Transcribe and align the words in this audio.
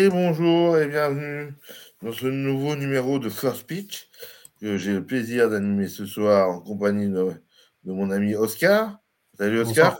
Et 0.00 0.08
bonjour 0.08 0.78
et 0.78 0.88
bienvenue 0.88 1.52
dans 2.00 2.12
ce 2.12 2.24
nouveau 2.24 2.74
numéro 2.74 3.18
de 3.18 3.28
First 3.28 3.66
Pitch 3.66 4.08
que 4.58 4.78
j'ai 4.78 4.94
le 4.94 5.04
plaisir 5.04 5.50
d'animer 5.50 5.88
ce 5.88 6.06
soir 6.06 6.48
en 6.48 6.60
compagnie 6.62 7.10
de, 7.10 7.34
mon 7.84 8.10
ami 8.10 8.34
Oscar. 8.34 8.98
Salut 9.36 9.58
Oscar, 9.58 9.98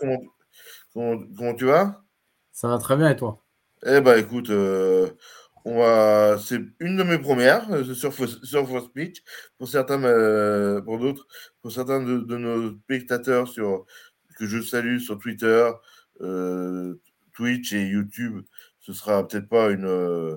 comment, 0.94 1.54
tu 1.54 1.66
vas? 1.66 2.02
Ça 2.50 2.68
va 2.68 2.79
très 2.79 2.96
bien 2.96 3.11
et 3.11 3.16
toi? 3.16 3.44
Eh 3.84 4.00
ben 4.00 4.18
écoute, 4.18 4.48
euh, 4.48 5.11
on 5.66 5.80
va... 5.80 6.39
c'est 6.39 6.62
une 6.79 6.96
de 6.96 7.03
mes 7.03 7.18
premières 7.18 7.71
euh, 7.71 7.93
sur, 7.93 8.14
sur 8.14 8.68
First 8.71 8.94
Pitch. 8.94 9.22
Pour 9.58 9.68
certains, 9.68 10.03
euh, 10.03 10.80
pour 10.80 10.98
d'autres, 10.98 11.26
pour 11.61 11.72
certains 11.72 12.03
de, 12.03 12.36
nos 12.39 12.71
spectateurs 12.71 13.48
sur, 13.48 13.85
que 14.39 14.46
je 14.46 14.62
salue 14.62 14.96
sur 14.96 15.18
Twitter, 15.18 15.71
Twitch 17.35 17.75
et 17.75 17.86
YouTube 17.86 18.40
ce 18.80 18.93
sera 18.93 19.26
peut-être 19.26 19.48
pas 19.48 19.70
une, 19.70 19.84
euh, 19.84 20.36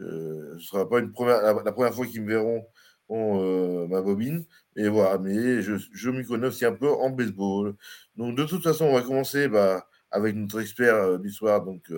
euh, 0.00 0.54
ce 0.58 0.66
sera 0.66 0.88
pas 0.88 0.98
une 0.98 1.12
première, 1.12 1.42
la, 1.42 1.72
première 1.72 1.94
fois 1.94 2.06
qu'ils 2.06 2.22
me 2.22 2.28
verront 2.28 2.66
euh, 3.10 3.86
ma 3.88 4.02
bobine. 4.02 4.44
Et 4.76 4.88
voilà, 4.88 5.18
mais 5.18 5.62
je, 5.62 5.74
je 5.92 6.10
m'y 6.10 6.24
connais 6.24 6.48
aussi 6.48 6.64
un 6.64 6.72
peu 6.72 6.90
en 6.90 7.10
baseball. 7.10 7.76
Donc 8.16 8.36
de 8.36 8.44
toute 8.44 8.62
façon, 8.62 8.86
on 8.86 8.94
va 8.94 9.02
commencer 9.02 9.48
bah, 9.48 9.86
avec 10.10 10.34
notre 10.36 10.60
expert 10.60 11.18
du 11.18 11.30
soir, 11.30 11.62
donc 11.62 11.92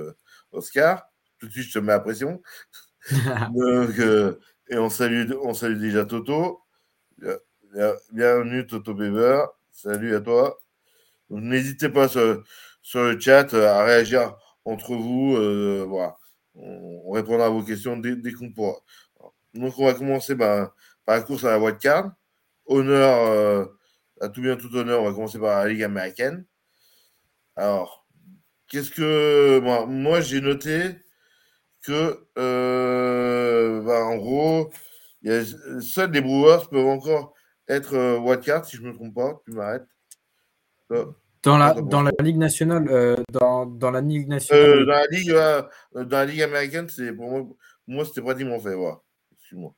Oscar. 0.52 1.04
Tout 1.38 1.46
de 1.46 1.52
suite, 1.52 1.68
je 1.68 1.72
te 1.74 1.78
mets 1.78 1.92
la 1.92 2.00
pression. 2.00 2.42
et 4.70 4.76
on 4.76 4.90
salue, 4.90 5.30
on 5.42 5.54
salue 5.54 5.80
déjà 5.80 6.04
Toto. 6.04 6.60
Bienvenue 8.12 8.66
Toto 8.66 8.94
Beaver. 8.94 9.44
Salut 9.70 10.16
à 10.16 10.20
toi. 10.20 10.58
N'hésitez 11.30 11.88
pas 11.88 12.08
sur, 12.08 12.42
sur, 12.82 13.02
le 13.04 13.20
chat 13.20 13.54
à 13.54 13.84
réagir 13.84 14.34
entre 14.64 14.94
vous. 14.94 15.36
Euh, 15.36 15.84
voilà. 15.88 16.16
On, 16.54 17.12
répondra 17.12 17.46
à 17.46 17.50
vos 17.50 17.62
questions 17.62 17.96
dès, 17.96 18.32
qu'on 18.32 18.52
pourra. 18.52 18.76
Donc, 19.54 19.78
on 19.78 19.86
va 19.86 19.94
commencer 19.94 20.34
bah, 20.34 20.74
par 21.04 21.16
la 21.16 21.22
course 21.22 21.44
à 21.44 21.58
la 21.58 21.72
card. 21.72 22.12
Honneur, 22.66 23.18
euh, 23.28 23.64
à 24.20 24.28
tout 24.28 24.42
bien, 24.42 24.56
tout 24.56 24.74
honneur, 24.76 25.02
on 25.02 25.06
va 25.06 25.12
commencer 25.12 25.38
par 25.38 25.64
la 25.64 25.68
Ligue 25.68 25.82
américaine. 25.82 26.44
Alors, 27.56 28.06
qu'est-ce 28.68 28.90
que. 28.90 29.60
moi, 29.86 30.20
j'ai 30.20 30.40
noté 30.40 30.96
que, 31.82 32.26
euh, 32.38 33.82
bah, 33.82 34.04
en 34.04 34.16
gros, 34.16 34.70
seuls 35.80 36.12
les 36.12 36.20
Brewers 36.20 36.68
peuvent 36.70 36.86
encore 36.86 37.34
être 37.68 37.94
euh, 37.94 38.36
card 38.36 38.64
si 38.64 38.76
je 38.76 38.82
ne 38.82 38.88
me 38.88 38.94
trompe 38.94 39.14
pas. 39.14 39.40
Tu 39.44 39.52
m'arrêtes. 39.52 39.86
Dans 41.42 41.56
la, 41.56 41.74
dans 41.74 42.02
la 42.02 42.10
Ligue 42.20 42.36
nationale, 42.36 42.86
euh, 42.90 43.16
dans, 43.32 43.66
dans, 43.66 43.90
la 43.90 44.00
Ligue 44.00 44.28
nationale. 44.28 44.70
Euh, 44.70 44.84
dans, 44.84 44.92
la 44.92 45.06
Ligue, 45.06 45.30
euh, 45.30 45.62
dans 45.94 46.16
la 46.18 46.24
Ligue 46.24 46.42
américaine, 46.42 46.88
c'est 46.88 47.12
pour 47.12 47.30
moi, 47.30 47.46
moi 47.86 48.04
c'était 48.04 48.22
pratiquement 48.22 48.58
fait. 48.58 48.74
Voilà. 48.74 49.00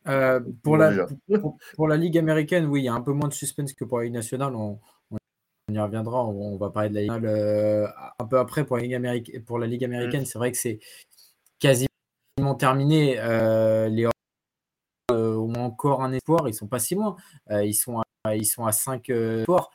Euh, 0.08 0.40
pour, 0.62 0.76
la, 0.76 1.06
pour, 1.40 1.58
pour, 1.76 1.88
la 1.88 1.96
Ligue 1.96 2.18
américaine, 2.18 2.66
oui, 2.66 2.82
il 2.82 2.84
y 2.84 2.88
a 2.88 2.94
un 2.94 3.02
peu 3.02 3.12
moins 3.12 3.28
de 3.28 3.34
suspense 3.34 3.72
que 3.74 3.84
pour 3.84 3.98
la 3.98 4.04
Ligue 4.04 4.14
nationale. 4.14 4.54
On, 4.54 4.80
on 5.10 5.72
y 5.72 5.78
reviendra. 5.78 6.24
On, 6.26 6.56
va 6.56 6.70
parler 6.70 6.88
de 6.88 6.94
la 6.94 7.00
Ligue 7.02 7.10
nationale 7.10 7.94
un 8.18 8.24
peu 8.24 8.38
après. 8.38 8.64
Pour 8.64 8.78
la 8.78 8.82
Ligue, 8.82 8.94
américaine, 8.94 9.44
pour 9.44 9.58
la 9.58 9.66
Ligue 9.66 9.84
américaine, 9.84 10.22
mm. 10.22 10.26
c'est 10.26 10.38
vrai 10.38 10.50
que 10.50 10.58
c'est 10.58 10.80
quasiment 11.58 12.54
terminé. 12.58 13.16
les 13.90 14.08
ont 15.10 15.54
encore 15.56 16.02
un 16.02 16.12
espoir. 16.12 16.48
Ils 16.48 16.54
sont 16.54 16.68
pas 16.68 16.78
si 16.78 16.94
loin. 16.94 17.16
ils, 17.50 17.74
sont 17.74 18.00
à, 18.24 18.34
ils 18.34 18.46
sont 18.46 18.64
à 18.64 18.72
5 18.72 19.10
espoirs 19.10 19.70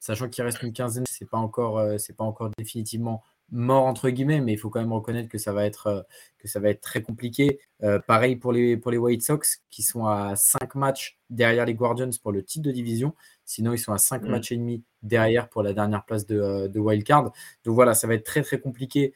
sachant 0.00 0.28
qu'il 0.28 0.44
reste 0.44 0.62
une 0.62 0.72
quinzaine, 0.72 1.04
c'est 1.08 1.28
pas 1.28 1.38
encore, 1.38 1.78
euh, 1.78 1.98
c'est 1.98 2.16
pas 2.16 2.24
encore 2.24 2.50
définitivement 2.56 3.22
mort 3.50 3.86
entre 3.86 4.10
guillemets, 4.10 4.40
mais 4.40 4.52
il 4.52 4.58
faut 4.58 4.68
quand 4.68 4.80
même 4.80 4.92
reconnaître 4.92 5.28
que 5.28 5.38
ça 5.38 5.52
va 5.52 5.64
être, 5.64 5.86
euh, 5.86 6.02
que 6.38 6.48
ça 6.48 6.60
va 6.60 6.68
être 6.68 6.82
très 6.82 7.02
compliqué. 7.02 7.60
Euh, 7.82 7.98
pareil 7.98 8.36
pour 8.36 8.52
les, 8.52 8.76
pour 8.76 8.90
les 8.90 8.98
White 8.98 9.22
Sox 9.22 9.62
qui 9.70 9.82
sont 9.82 10.06
à 10.06 10.36
5 10.36 10.74
matchs 10.74 11.18
derrière 11.30 11.64
les 11.64 11.74
Guardians 11.74 12.10
pour 12.22 12.30
le 12.30 12.44
titre 12.44 12.66
de 12.66 12.72
division. 12.72 13.14
Sinon, 13.46 13.72
ils 13.72 13.78
sont 13.78 13.92
à 13.92 13.98
5 13.98 14.22
mm. 14.22 14.28
matchs 14.28 14.52
et 14.52 14.56
demi 14.56 14.82
derrière 15.02 15.48
pour 15.48 15.62
la 15.62 15.72
dernière 15.72 16.04
place 16.04 16.26
de, 16.26 16.66
de 16.66 16.78
wild 16.78 17.04
card. 17.04 17.32
Donc 17.64 17.74
voilà, 17.74 17.94
ça 17.94 18.06
va 18.06 18.14
être 18.14 18.24
très 18.24 18.42
très 18.42 18.60
compliqué 18.60 19.14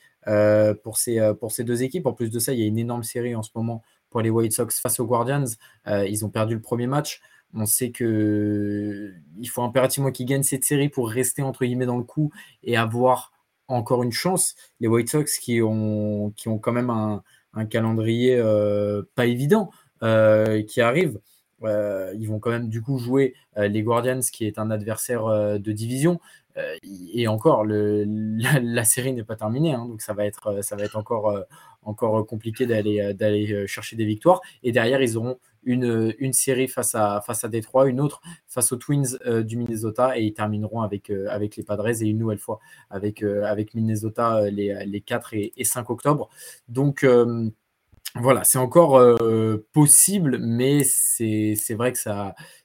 pour, 0.82 0.96
ces, 0.96 1.32
pour 1.40 1.50
ces 1.50 1.64
deux 1.64 1.82
équipes. 1.82 2.06
En 2.06 2.12
plus 2.12 2.30
de 2.30 2.38
ça, 2.38 2.52
il 2.52 2.60
y 2.60 2.62
a 2.62 2.66
une 2.66 2.78
énorme 2.78 3.02
série 3.02 3.34
en 3.34 3.42
ce 3.42 3.50
moment 3.54 3.82
pour 4.08 4.22
les 4.22 4.30
White 4.30 4.52
Sox 4.52 4.80
face 4.80 5.00
aux 5.00 5.06
Guardians. 5.06 5.44
ils 5.86 6.24
ont 6.24 6.30
perdu 6.30 6.54
le 6.54 6.60
premier 6.60 6.86
match. 6.86 7.20
On 7.54 7.66
sait 7.66 7.90
que 7.90 9.12
il 9.38 9.46
faut 9.46 9.62
impérativement 9.62 10.10
qu'ils 10.10 10.26
gagnent 10.26 10.42
cette 10.42 10.64
série 10.64 10.88
pour 10.88 11.10
rester 11.10 11.42
entre 11.42 11.64
guillemets 11.64 11.86
dans 11.86 11.98
le 11.98 12.04
coup 12.04 12.32
et 12.62 12.76
avoir 12.76 13.32
encore 13.68 14.02
une 14.02 14.12
chance. 14.12 14.54
Les 14.80 14.88
White 14.88 15.08
Sox 15.08 15.38
qui 15.40 15.62
ont, 15.62 16.32
qui 16.36 16.48
ont 16.48 16.58
quand 16.58 16.72
même 16.72 16.90
un, 16.90 17.22
calendrier 17.66 18.36
euh, 18.36 19.02
pas 19.14 19.26
évident 19.26 19.70
euh, 20.02 20.62
qui 20.62 20.80
arrive. 20.80 21.20
Euh, 21.64 22.12
ils 22.18 22.28
vont 22.28 22.40
quand 22.40 22.50
même 22.50 22.68
du 22.68 22.82
coup 22.82 22.98
jouer 22.98 23.34
les 23.56 23.82
Guardians, 23.82 24.20
qui 24.20 24.46
est 24.46 24.58
un 24.58 24.70
adversaire 24.70 25.26
de 25.58 25.72
division. 25.72 26.20
et 26.82 27.28
encore, 27.28 27.64
la, 27.64 28.84
série 28.84 29.12
n'est 29.12 29.24
pas 29.24 29.36
terminée, 29.36 29.74
hein, 29.74 29.86
donc 29.86 30.02
ça 30.02 30.12
va 30.12 30.26
être, 30.26 30.62
ça 30.62 30.74
va 30.74 30.84
être 30.84 30.96
encore, 30.96 31.38
encore 31.82 32.26
compliqué 32.26 32.66
d'aller, 32.66 33.14
d'aller 33.14 33.66
chercher 33.66 33.94
des 33.94 34.06
victoires. 34.06 34.40
Et 34.62 34.72
derrière, 34.72 35.00
ils 35.02 35.16
auront 35.16 35.38
une, 35.64 36.14
une 36.18 36.32
série 36.32 36.68
face 36.68 36.94
à, 36.94 37.20
face 37.20 37.44
à 37.44 37.48
Détroit, 37.48 37.88
une 37.88 38.00
autre 38.00 38.20
face 38.46 38.72
aux 38.72 38.76
Twins 38.76 39.18
euh, 39.26 39.42
du 39.42 39.56
Minnesota 39.56 40.18
et 40.18 40.22
ils 40.22 40.34
termineront 40.34 40.82
avec, 40.82 41.10
euh, 41.10 41.26
avec 41.30 41.56
les 41.56 41.62
Padres 41.62 42.02
et 42.02 42.06
une 42.06 42.18
nouvelle 42.18 42.38
fois 42.38 42.60
avec, 42.90 43.22
euh, 43.22 43.44
avec 43.44 43.74
Minnesota 43.74 44.50
les, 44.50 44.84
les 44.86 45.00
4 45.00 45.34
et, 45.34 45.52
5 45.64 45.90
octobre. 45.90 46.28
Donc 46.68 47.06
voilà, 48.14 48.44
c'est 48.44 48.58
encore 48.58 49.18
possible, 49.72 50.38
mais 50.38 50.84
c'est 50.84 51.74
vrai 51.74 51.92
que 51.92 51.98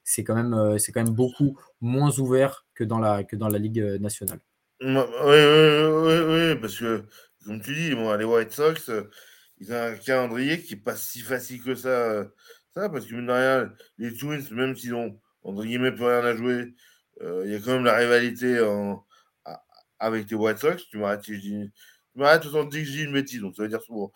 c'est 0.04 0.24
quand, 0.24 0.34
même, 0.34 0.76
quand 0.78 1.04
même 1.04 1.14
beaucoup 1.14 1.58
moins 1.80 2.18
ouvert 2.18 2.66
que 2.74 2.84
dans 2.84 2.98
la, 2.98 3.24
que 3.24 3.36
dans 3.36 3.48
la 3.48 3.58
Ligue 3.58 3.82
nationale. 4.00 4.40
Oui, 4.80 4.90
oui, 4.90 6.14
oui, 6.26 6.54
parce 6.60 6.78
que, 6.78 7.04
comme 7.44 7.62
tu 7.62 7.74
dis, 7.74 7.90
les 7.90 8.24
White 8.24 8.52
Sox, 8.52 8.90
ils 9.60 9.72
ont 9.72 9.76
un 9.76 9.94
calendrier 9.94 10.60
qui 10.60 10.74
n'est 10.74 10.80
pas 10.80 10.96
si 10.96 11.20
facile 11.20 11.62
que 11.62 11.74
ça 11.74 12.26
parce 12.88 13.06
que, 13.06 13.14
rien, 13.14 13.72
les 13.98 14.14
Twins, 14.14 14.44
même 14.52 14.76
s'ils 14.76 14.94
ont, 14.94 15.18
entre 15.42 15.64
guillemets, 15.64 15.92
plus 15.92 16.04
rien 16.04 16.24
à 16.24 16.36
jouer, 16.36 16.74
euh, 17.22 17.42
il 17.46 17.52
y 17.52 17.54
a 17.56 17.58
quand 17.58 17.72
même 17.72 17.84
la 17.84 17.96
rivalité 17.96 18.60
en, 18.60 19.04
avec 19.98 20.30
les 20.30 20.36
White 20.36 20.58
Sox. 20.58 20.88
Tu 20.90 20.98
m'arrêtes 20.98 21.24
si 21.24 21.34
je 21.34 21.40
dis. 21.40 21.72
Tu 22.12 22.18
m'arrêtes 22.20 22.42
que 22.42 22.48
je 22.48 22.90
dis 22.90 23.04
une 23.04 23.12
bêtise, 23.12 23.40
donc 23.40 23.56
ça 23.56 23.62
veut 23.62 23.68
dire 23.68 23.82
souvent. 23.82 24.12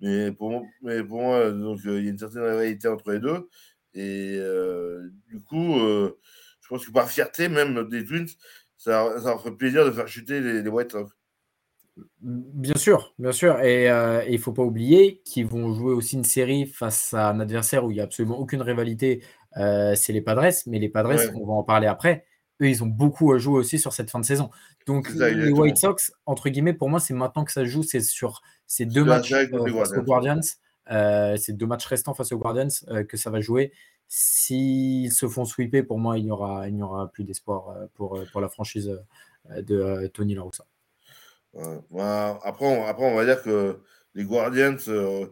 mais, 0.00 0.32
pour, 0.38 0.66
mais 0.82 1.02
pour 1.04 1.20
moi, 1.22 1.50
donc, 1.50 1.80
euh, 1.86 1.98
il 1.98 2.04
y 2.04 2.08
a 2.08 2.10
une 2.10 2.18
certaine 2.18 2.42
rivalité 2.42 2.88
entre 2.88 3.12
les 3.12 3.20
deux. 3.20 3.48
Et 3.94 4.36
euh, 4.38 5.10
du 5.28 5.40
coup, 5.40 5.78
je 5.80 6.68
pense 6.68 6.86
que 6.86 6.92
par 6.92 7.10
fierté, 7.10 7.48
même 7.48 7.88
des 7.88 8.04
Twins, 8.04 8.28
ça, 8.76 9.18
ça 9.20 9.30
leur 9.30 9.42
ferait 9.42 9.56
plaisir 9.56 9.84
de 9.84 9.90
faire 9.90 10.08
chuter 10.08 10.40
les 10.40 10.68
White 10.68 10.92
Sox. 10.92 11.10
Bien 12.20 12.76
sûr, 12.76 13.14
bien 13.18 13.32
sûr. 13.32 13.60
Et, 13.60 13.90
euh, 13.90 14.24
il 14.26 14.32
ne 14.32 14.38
faut 14.38 14.52
pas 14.52 14.62
oublier 14.62 15.22
qu'ils 15.24 15.46
vont 15.46 15.72
jouer 15.74 15.92
aussi 15.92 16.16
une 16.16 16.24
série 16.24 16.66
face 16.66 17.14
à 17.14 17.30
un 17.30 17.40
adversaire 17.40 17.84
où 17.84 17.90
il 17.90 17.94
n'y 17.94 18.00
a 18.00 18.04
absolument 18.04 18.38
aucune 18.38 18.62
rivalité. 18.62 19.22
Euh, 19.56 19.94
c'est 19.94 20.12
les 20.12 20.20
Padres. 20.20 20.52
Mais 20.66 20.78
les 20.78 20.88
Padres, 20.88 21.14
on 21.34 21.46
va 21.46 21.52
en 21.54 21.62
parler 21.62 21.86
après. 21.86 22.26
Eux, 22.60 22.68
ils 22.68 22.84
ont 22.84 22.88
beaucoup 22.88 23.32
à 23.32 23.38
jouer 23.38 23.58
aussi 23.58 23.78
sur 23.78 23.92
cette 23.92 24.10
fin 24.10 24.20
de 24.20 24.24
saison. 24.24 24.50
Donc, 24.86 25.10
les 25.14 25.50
White 25.50 25.78
Sox, 25.78 26.12
entre 26.26 26.50
guillemets, 26.50 26.74
pour 26.74 26.90
moi, 26.90 27.00
c'est 27.00 27.14
maintenant 27.14 27.44
que 27.44 27.52
ça 27.52 27.64
joue. 27.64 27.82
C'est 27.82 28.00
sur 28.00 28.42
ces 28.66 28.84
deux 28.84 29.04
matchs 29.04 29.32
euh, 29.32 29.48
face 29.48 29.92
aux 29.92 30.02
Guardians. 30.02 30.40
ces 31.38 31.52
deux 31.52 31.66
matchs 31.66 31.86
restants 31.86 32.14
face 32.14 32.32
aux 32.32 32.38
Guardians 32.38 32.68
que 33.08 33.16
ça 33.16 33.30
va 33.30 33.40
jouer. 33.40 33.72
S'ils 34.08 35.12
se 35.12 35.28
font 35.28 35.44
sweeper, 35.44 35.86
pour 35.86 35.98
moi, 35.98 36.18
il 36.18 36.24
n'y 36.24 36.30
aura, 36.30 36.68
il 36.68 36.82
aura 36.82 37.10
plus 37.10 37.24
d'espoir 37.24 37.74
pour, 37.94 38.20
pour 38.32 38.40
la 38.40 38.48
franchise 38.48 38.90
de 39.48 40.06
Tony 40.08 40.34
La 41.54 42.38
après, 42.44 42.66
on, 42.66 42.86
après, 42.86 43.04
on 43.04 43.14
va 43.14 43.24
dire 43.24 43.42
que 43.42 43.80
les 44.14 44.24
Guardians 44.24 44.76
euh, 44.88 45.26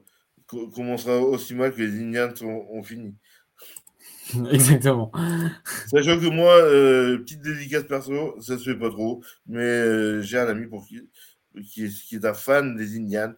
commenceront 0.74 1.32
aussi 1.32 1.54
mal 1.54 1.72
que 1.72 1.82
les 1.82 2.00
Indians 2.00 2.32
ont, 2.42 2.82
fini. 2.82 3.14
Exactement. 4.50 5.12
Sachant 5.86 6.18
que 6.18 6.28
moi, 6.28 6.54
euh, 6.54 7.18
petite 7.18 7.42
dédicace 7.42 7.84
perso, 7.84 8.40
ça 8.40 8.58
se 8.58 8.64
fait 8.64 8.78
pas 8.78 8.90
trop, 8.90 9.22
mais 9.46 9.60
euh, 9.60 10.22
j'ai 10.22 10.38
un 10.38 10.48
ami 10.48 10.66
pour 10.66 10.86
qui, 10.86 11.08
qui, 11.70 11.84
est, 11.84 11.88
qui 11.88 12.16
est 12.16 12.24
un 12.24 12.34
fan 12.34 12.76
des 12.76 12.96
Indians, 12.96 13.34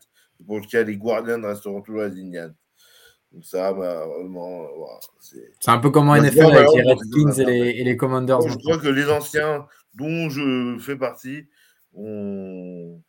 pour 0.46 0.58
lequel 0.58 0.86
les 0.86 0.96
Guardians 0.96 1.40
resteront 1.42 1.82
toujours 1.82 2.02
les 2.02 2.20
Indians. 2.20 2.52
Donc 3.32 3.44
ça, 3.44 3.72
bah, 3.72 4.06
vraiment, 4.06 4.66
c'est... 5.20 5.68
un 5.68 5.78
peu 5.78 5.90
comme 5.90 6.08
en 6.08 6.16
NFL 6.16 6.46
avec 6.46 6.68
les 6.74 6.82
Redskins 6.82 7.40
et 7.40 7.44
les, 7.44 7.68
et 7.68 7.84
les 7.84 7.96
Commanders. 7.96 8.40
Je 8.40 8.56
crois 8.56 8.78
que 8.78 8.88
les 8.88 9.08
anciens, 9.08 9.66
dont 9.94 10.28
je 10.28 10.76
fais 10.80 10.96
partie, 10.96 11.46
ont, 11.94 13.02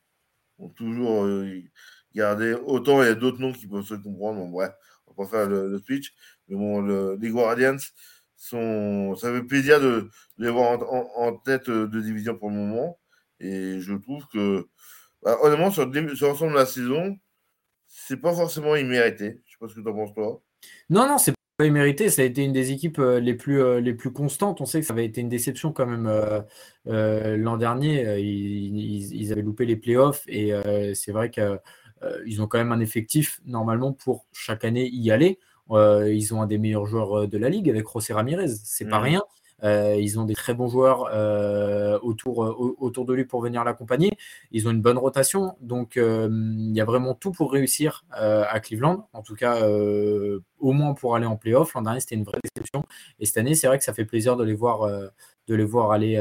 toujours 0.75 1.25
euh, 1.25 1.62
gardé. 2.13 2.54
Autant 2.54 3.01
il 3.01 3.07
y 3.07 3.10
a 3.10 3.16
d'autres 3.16 3.39
noms 3.39 3.54
qui 3.54 3.68
peuvent 3.68 3.86
se 3.86 3.95
comprendre. 3.95 4.39
Bon, 4.39 4.50
bref, 4.50 4.72
on 5.07 5.13
va 5.13 5.25
pas 5.25 5.30
faire 5.30 5.50
le, 5.50 5.78
speech. 5.80 6.13
Mais 6.48 6.56
bon, 6.56 6.81
les 7.16 7.30
Guardians, 7.30 7.78
sont, 8.36 9.16
ça 9.16 9.31
fait 9.31 9.44
plaisir 9.44 9.80
de, 9.80 10.10
les 10.38 10.50
voir 10.50 10.81
en, 10.92 11.33
tête 11.38 11.69
de 11.69 12.01
division 12.01 12.38
pour 12.38 12.50
le 12.50 12.56
moment. 12.56 13.00
Et 13.39 13.80
je 13.80 13.94
trouve 13.94 14.25
que, 14.28 14.68
bah, 15.22 15.38
honnêtement, 15.42 15.72
sur, 15.72 15.92
sur 16.16 16.27
l'ensemble 16.27 16.54
de 16.54 16.57
la 16.57 16.66
saison, 16.66 17.18
c'est 17.88 18.18
pas 18.18 18.34
forcément 18.34 18.75
immérité. 18.75 19.42
Je 19.45 19.51
sais 19.51 19.57
pas 19.60 19.68
ce 19.68 19.75
que 19.75 19.81
tu 19.81 19.89
en 19.89 19.94
penses 19.94 20.13
toi. 20.13 20.42
Non, 20.89 21.07
non, 21.07 21.18
c'est 21.18 21.34
pas 21.62 21.68
immérité. 21.68 22.10
Ça 22.10 22.24
a 22.24 22.25
été 22.25 22.44
une 22.44 22.54
des 22.54 22.72
équipes 22.72 22.98
les 22.98 23.36
plus, 23.36 23.81
les 23.81 23.94
plus 23.94 24.12
constantes. 24.12 24.62
On 24.62 24.66
sait 24.66 24.80
que 24.80 24.86
ça 24.86 24.94
avait 24.94 25.06
été 25.06 25.22
une 25.22 25.30
déception 25.30 25.72
quand 25.72 25.86
même 25.86 26.10
l'an 26.86 27.58
dernier. 27.58 28.19
Ils, 28.19 29.13
ils, 29.13 29.31
avaient 29.31 29.44
loupé 29.44 29.66
les 29.66 29.75
playoffs 29.75 30.24
et 30.28 30.54
c'est 30.96 31.12
vrai 31.12 31.30
qu'ils 31.30 32.42
ont 32.42 32.48
quand 32.48 32.58
même 32.58 32.72
un 32.72 32.80
effectif 32.80 33.42
normalement 33.46 33.94
pour 33.94 34.25
chaque 34.31 34.66
année 34.66 34.90
y 34.92 35.12
aller. 35.12 35.38
ils 35.69 36.34
ont 36.34 36.42
un 36.42 36.48
des 36.48 36.58
meilleurs 36.58 36.88
joueurs 36.88 37.28
de 37.28 37.38
la 37.38 37.50
ligue 37.50 37.69
avec 37.69 37.86
José 37.92 38.13
Ramirez. 38.13 38.50
C'est 38.63 38.90
pas 38.90 39.00
mmh. 39.00 39.04
rien. 39.04 39.24
Euh, 39.63 39.96
ils 40.00 40.19
ont 40.19 40.25
des 40.25 40.34
très 40.34 40.54
bons 40.54 40.68
joueurs 40.68 41.10
euh, 41.13 42.00
autour, 42.02 42.44
euh, 42.44 42.75
autour 42.80 43.06
de 43.06 43.13
lui 43.13 43.25
pour 43.25 43.42
venir 43.42 43.63
l'accompagner. 43.63 44.12
Ils 44.52 44.68
ont 44.68 44.72
une 44.72 44.81
bonne 44.81 44.98
rotation. 44.98 45.56
Donc, 45.62 45.94
il 45.96 46.72
y 46.74 46.81
a 46.81 46.86
vraiment 46.86 47.13
tout 47.13 47.31
pour 47.31 47.52
réussir 47.52 48.06
à 48.12 48.60
Cleveland. 48.60 49.08
En 49.13 49.22
tout 49.22 49.36
cas, 49.36 49.62
au 49.68 50.72
moins 50.72 50.94
pour 50.94 51.16
aller 51.16 51.25
en 51.25 51.38
playoff. 51.38 51.74
L'an 51.74 51.81
dernier, 51.84 52.00
c'était 52.00 52.16
une 52.16 52.24
vraie 52.24 52.40
déception. 52.44 52.84
Et 53.19 53.25
cette 53.25 53.38
année, 53.38 53.56
c'est 53.56 53.68
vrai 53.68 53.78
que 53.78 53.84
ça 53.84 53.94
fait 53.94 54.06
plaisir 54.06 54.36
de 54.38 54.44
les 54.44 54.54
voir, 54.54 54.88
de 55.48 55.56
les 55.56 55.63
voir 55.63 55.92
aller, 55.92 56.18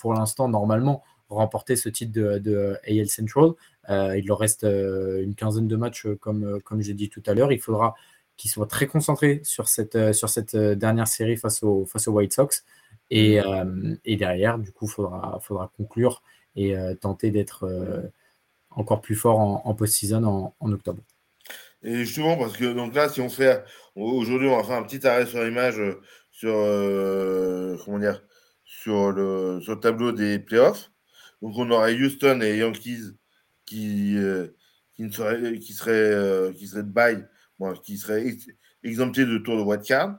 pour 0.00 0.14
l'instant, 0.14 0.48
normalement, 0.48 1.02
remporter 1.28 1.76
ce 1.76 1.88
titre 1.88 2.12
de, 2.12 2.76
AL 2.86 3.08
Central. 3.08 3.52
il 3.88 4.24
leur 4.26 4.38
reste 4.38 4.64
une 4.64 5.34
quinzaine 5.34 5.68
de 5.68 5.76
matchs, 5.76 6.06
comme, 6.20 6.60
comme 6.64 6.80
j'ai 6.82 6.94
dit 6.94 7.08
tout 7.08 7.22
à 7.26 7.34
l'heure. 7.34 7.52
Il 7.52 7.60
faudra 7.60 7.94
qui 8.40 8.48
soit 8.48 8.66
très 8.66 8.86
concentré 8.86 9.42
sur 9.44 9.68
cette, 9.68 9.96
euh, 9.96 10.14
sur 10.14 10.30
cette 10.30 10.54
euh, 10.54 10.74
dernière 10.74 11.06
série 11.06 11.36
face, 11.36 11.62
au, 11.62 11.84
face 11.84 12.08
aux 12.08 12.12
White 12.12 12.32
Sox. 12.32 12.64
Et, 13.10 13.38
mm. 13.38 13.44
euh, 13.44 13.96
et 14.06 14.16
derrière, 14.16 14.58
du 14.58 14.72
coup, 14.72 14.86
il 14.86 14.90
faudra, 14.90 15.38
faudra 15.42 15.70
conclure 15.76 16.22
et 16.56 16.74
tenter 17.00 17.30
d'être 17.30 18.10
encore 18.70 19.00
plus 19.00 19.14
fort 19.14 19.38
en, 19.38 19.74
post-season 19.74 20.24
en, 20.24 20.54
en, 20.58 20.72
octobre. 20.72 21.00
Et 21.84 22.04
justement, 22.04 22.36
parce 22.36 22.56
que 22.56 22.72
donc 22.72 22.92
là, 22.92 23.08
si 23.08 23.20
on 23.20 23.28
fait 23.28 23.62
aujourd'hui, 23.94 24.48
on 24.48 24.56
va 24.56 24.64
faire 24.64 24.76
un 24.76 24.82
petit 24.82 25.06
arrêt 25.06 25.26
sur 25.26 25.44
l'image 25.44 25.80
sur 26.32 26.52
comment 27.84 28.00
dire 28.00 28.20
sur 28.64 29.12
le, 29.12 29.60
sur 29.62 29.74
le 29.74 29.80
tableau 29.80 30.10
des 30.10 30.40
playoffs. 30.40 30.90
Donc 31.40 31.54
on 31.56 31.70
aurait 31.70 31.94
Houston 31.94 32.40
et 32.42 32.56
Yankees 32.56 33.12
qui 33.64 34.16
qui 34.96 35.02
ne 35.04 35.10
seraient 35.12 35.58
qui 35.60 35.72
seraient 35.72 36.52
qui 36.54 36.66
seraient 36.66 36.82
de 36.82 36.88
bail 36.88 37.28
qui 37.82 37.98
serait 37.98 38.34
exempté 38.82 39.24
de 39.24 39.38
tour 39.38 39.56
de 39.56 39.62
wildcard. 39.62 40.18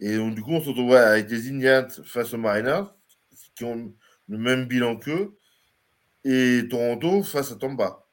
Et 0.00 0.16
donc, 0.16 0.34
du 0.34 0.42
coup, 0.42 0.52
on 0.52 0.60
se 0.60 0.68
retrouve 0.68 0.94
avec 0.94 1.26
des 1.26 1.50
Indians 1.50 1.88
face 2.04 2.32
aux 2.32 2.38
Mariners, 2.38 2.84
qui 3.56 3.64
ont 3.64 3.92
le 4.28 4.38
même 4.38 4.66
bilan 4.66 4.96
qu'eux, 4.96 5.36
et 6.24 6.62
Toronto 6.70 7.22
face 7.22 7.50
à 7.50 7.56
Tampa. 7.56 8.06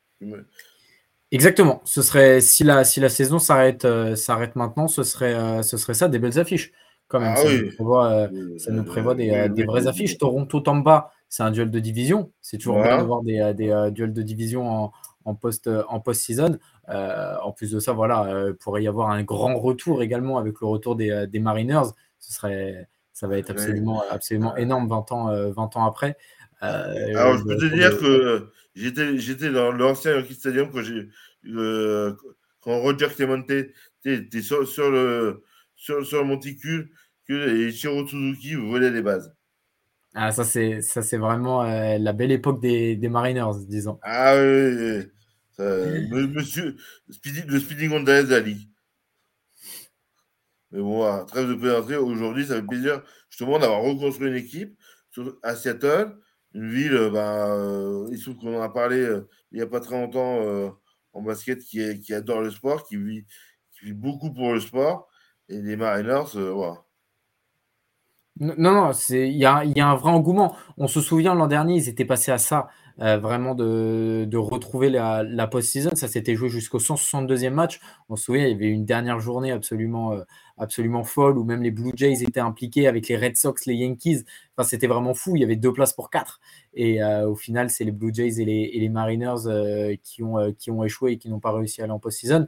Exactement. 1.32 1.82
Ce 1.86 2.02
serait 2.02 2.42
si 2.42 2.64
la, 2.64 2.84
si 2.84 3.00
la 3.00 3.10
saison 3.10 3.40
s'arrête 3.40 3.86
euh, 3.86 4.16
s'arrête 4.16 4.56
maintenant, 4.56 4.88
ce 4.88 5.04
serait, 5.04 5.34
euh, 5.34 5.62
ce 5.62 5.78
serait 5.78 5.94
ça, 5.94 6.08
des 6.08 6.20
belles 6.20 6.40
affiches. 6.40 6.72
Quand 7.08 7.20
même. 7.20 7.34
Ah 7.36 7.42
ça, 7.42 7.52
nous 7.52 7.70
prévoit, 7.70 8.12
euh, 8.12 8.58
ça 8.58 8.72
nous 8.72 8.84
prévoit 8.84 9.14
des, 9.14 9.48
des 9.50 9.64
vraies 9.66 9.86
affiches. 9.86 10.18
Toronto-Tampa, 10.18 11.12
c'est 11.30 11.44
un 11.44 11.52
duel 11.52 11.70
de 11.70 11.80
division. 11.80 12.32
C'est 12.42 12.58
toujours 12.58 12.82
bien 12.82 12.98
d'avoir 12.98 13.22
des, 13.22 13.54
des 13.54 13.90
duels 13.92 14.14
de 14.14 14.22
division 14.24 14.68
en, 14.68 14.92
en 15.26 15.36
post 15.36 15.70
en 15.88 16.00
post-season. 16.00 16.58
Euh, 16.90 17.36
en 17.44 17.52
plus 17.52 17.72
de 17.72 17.80
ça, 17.80 17.94
voilà, 17.94 18.26
euh, 18.28 18.54
pourrait 18.54 18.84
y 18.84 18.88
avoir 18.88 19.10
un 19.10 19.24
grand 19.24 19.58
retour 19.58 20.02
également 20.02 20.38
avec 20.38 20.62
le 20.62 20.68
retour 20.68 20.96
des, 20.96 21.10
euh, 21.10 21.26
des 21.26 21.40
Mariners. 21.40 21.90
Ce 22.20 22.32
serait, 22.34 22.88
ça 23.12 23.28
va 23.28 23.38
être 23.38 23.50
absolument, 23.50 24.04
absolument 24.10 24.56
énorme 24.56 24.88
20 24.88 25.12
ans, 25.12 25.52
20 25.52 25.78
ans 25.78 25.86
après. 25.86 26.18
Alors, 26.62 27.38
je 27.38 27.44
peux 27.44 27.58
te 27.58 27.66
dire 27.66 27.98
que 28.00 28.50
j'étais, 28.76 29.18
j'étais 29.18 29.52
dans 29.52 29.72
l'ancien 29.72 30.16
Yankee 30.16 30.34
Stadium 30.34 30.72
quand, 30.72 30.82
j'ai, 30.82 31.08
quand 32.62 32.80
Roger 32.80 33.08
Clemente 33.10 33.52
était 34.06 34.42
sur, 34.42 34.68
sur, 34.68 34.90
le, 34.90 35.44
sur, 35.76 36.06
sur 36.06 36.22
le 36.22 36.28
monticule 36.28 36.90
que 37.28 37.70
Shiro 37.70 38.08
Suzuki 38.08 38.56
volait 38.56 38.92
les 38.92 39.02
bases. 39.02 39.36
Ah, 40.16 40.32
ça, 40.32 40.44
c'est, 40.44 40.82
ça, 40.82 41.02
c'est 41.02 41.18
vraiment 41.18 41.64
la 41.64 42.14
belle 42.14 42.32
époque 42.32 42.62
des, 42.62 42.98
Mariners, 43.10 43.66
disons. 43.68 44.00
Ah 44.02 44.36
oui, 44.38 45.08
monsieur, 45.60 46.76
le 47.08 47.60
Speedy 47.60 47.88
Gonzalez 47.88 48.24
de 48.24 48.32
la 48.32 48.40
Ligue. 48.40 48.68
Mais 50.72 50.82
bon, 50.82 51.26
trêve 51.26 51.50
de 51.50 51.56
plaisanterie, 51.56 51.96
aujourd'hui, 51.96 52.46
ça 52.46 52.56
fait 52.56 52.68
plaisir 52.68 53.02
justement 53.30 53.60
d'avoir 53.60 53.82
reconstruit 53.82 54.30
une 54.30 54.36
équipe 54.36 54.78
à 55.44 55.56
Seattle, 55.56 56.18
une 56.54 56.70
ville, 56.70 57.10
bah, 57.12 57.54
euh, 57.54 58.08
il 58.12 58.18
se 58.18 58.30
trouve 58.30 58.38
qu'on 58.38 58.58
en 58.58 58.62
a 58.62 58.70
parlé 58.70 59.00
euh, 59.00 59.28
il 59.52 59.58
n'y 59.58 59.62
a 59.62 59.68
pas 59.68 59.80
très 59.80 60.00
longtemps 60.00 60.42
euh, 60.42 60.70
en 61.14 61.22
basket, 61.22 61.60
qui, 61.60 62.00
qui 62.00 62.14
adore 62.14 62.42
le 62.42 62.52
sport, 62.52 62.86
qui 62.88 62.98
vit, 62.98 63.26
qui 63.72 63.86
vit 63.86 63.94
beaucoup 63.94 64.34
pour 64.34 64.54
le 64.54 64.60
sport. 64.60 65.08
Et 65.50 65.62
les 65.62 65.76
Mariners, 65.76 66.32
voilà. 66.34 66.85
Non, 68.40 68.54
non, 68.58 68.92
il 69.12 69.38
y 69.38 69.46
a, 69.46 69.62
un 69.62 69.96
vrai 69.96 70.12
engouement. 70.12 70.56
On 70.78 70.88
se 70.88 71.00
souvient 71.00 71.36
l'an 71.36 71.48
dernier, 71.48 71.76
ils 71.76 71.88
étaient 71.88 72.06
passés 72.06 72.32
à 72.32 72.38
ça. 72.38 72.68
Euh, 73.02 73.18
vraiment 73.18 73.56
de, 73.56 74.26
de, 74.26 74.38
retrouver 74.38 74.90
la, 74.90 75.24
la 75.24 75.48
post-season. 75.48 75.92
Ça 75.96 76.08
s'était 76.08 76.36
joué 76.36 76.48
jusqu'au 76.50 76.80
162e 76.80 77.50
match. 77.50 77.82
On 78.08 78.16
se 78.16 78.26
souvient, 78.26 78.46
il 78.46 78.52
y 78.52 78.54
avait 78.54 78.70
une 78.70 78.86
dernière 78.86 79.20
journée 79.20 79.52
absolument, 79.52 80.14
euh, 80.14 80.24
absolument 80.58 81.04
folle 81.04 81.38
où 81.38 81.44
même 81.44 81.62
les 81.62 81.72
Blue 81.72 81.92
Jays 81.96 82.24
étaient 82.24 82.40
impliqués 82.40 82.88
avec 82.88 83.10
les 83.10 83.18
Red 83.18 83.36
Sox, 83.36 83.66
les 83.66 83.76
Yankees. 83.76 84.24
Enfin, 84.56 84.68
c'était 84.68 84.88
vraiment 84.88 85.14
fou. 85.14 85.36
Il 85.36 85.42
y 85.42 85.44
avait 85.46 85.58
deux 85.58 85.74
places 85.74 85.94
pour 85.94 86.10
quatre. 86.10 86.40
Et 86.74 87.04
euh, 87.04 87.28
au 87.30 87.36
final, 87.36 87.70
c'est 87.70 87.84
les 87.84 87.92
Blue 87.92 88.14
Jays 88.14 88.42
et 88.42 88.46
les, 88.46 88.72
et 88.74 88.80
les 88.80 88.90
Mariners 88.90 89.98
qui, 90.04 90.24
ont, 90.24 90.54
qui 90.58 90.72
ont 90.72 90.84
échoué 90.84 91.14
et 91.14 91.18
qui 91.18 91.30
n'ont 91.30 91.42
pas 91.42 91.52
réussi 91.52 91.82
à 91.82 91.86
aller 91.86 91.94
en 91.94 92.00
post-season. 92.00 92.48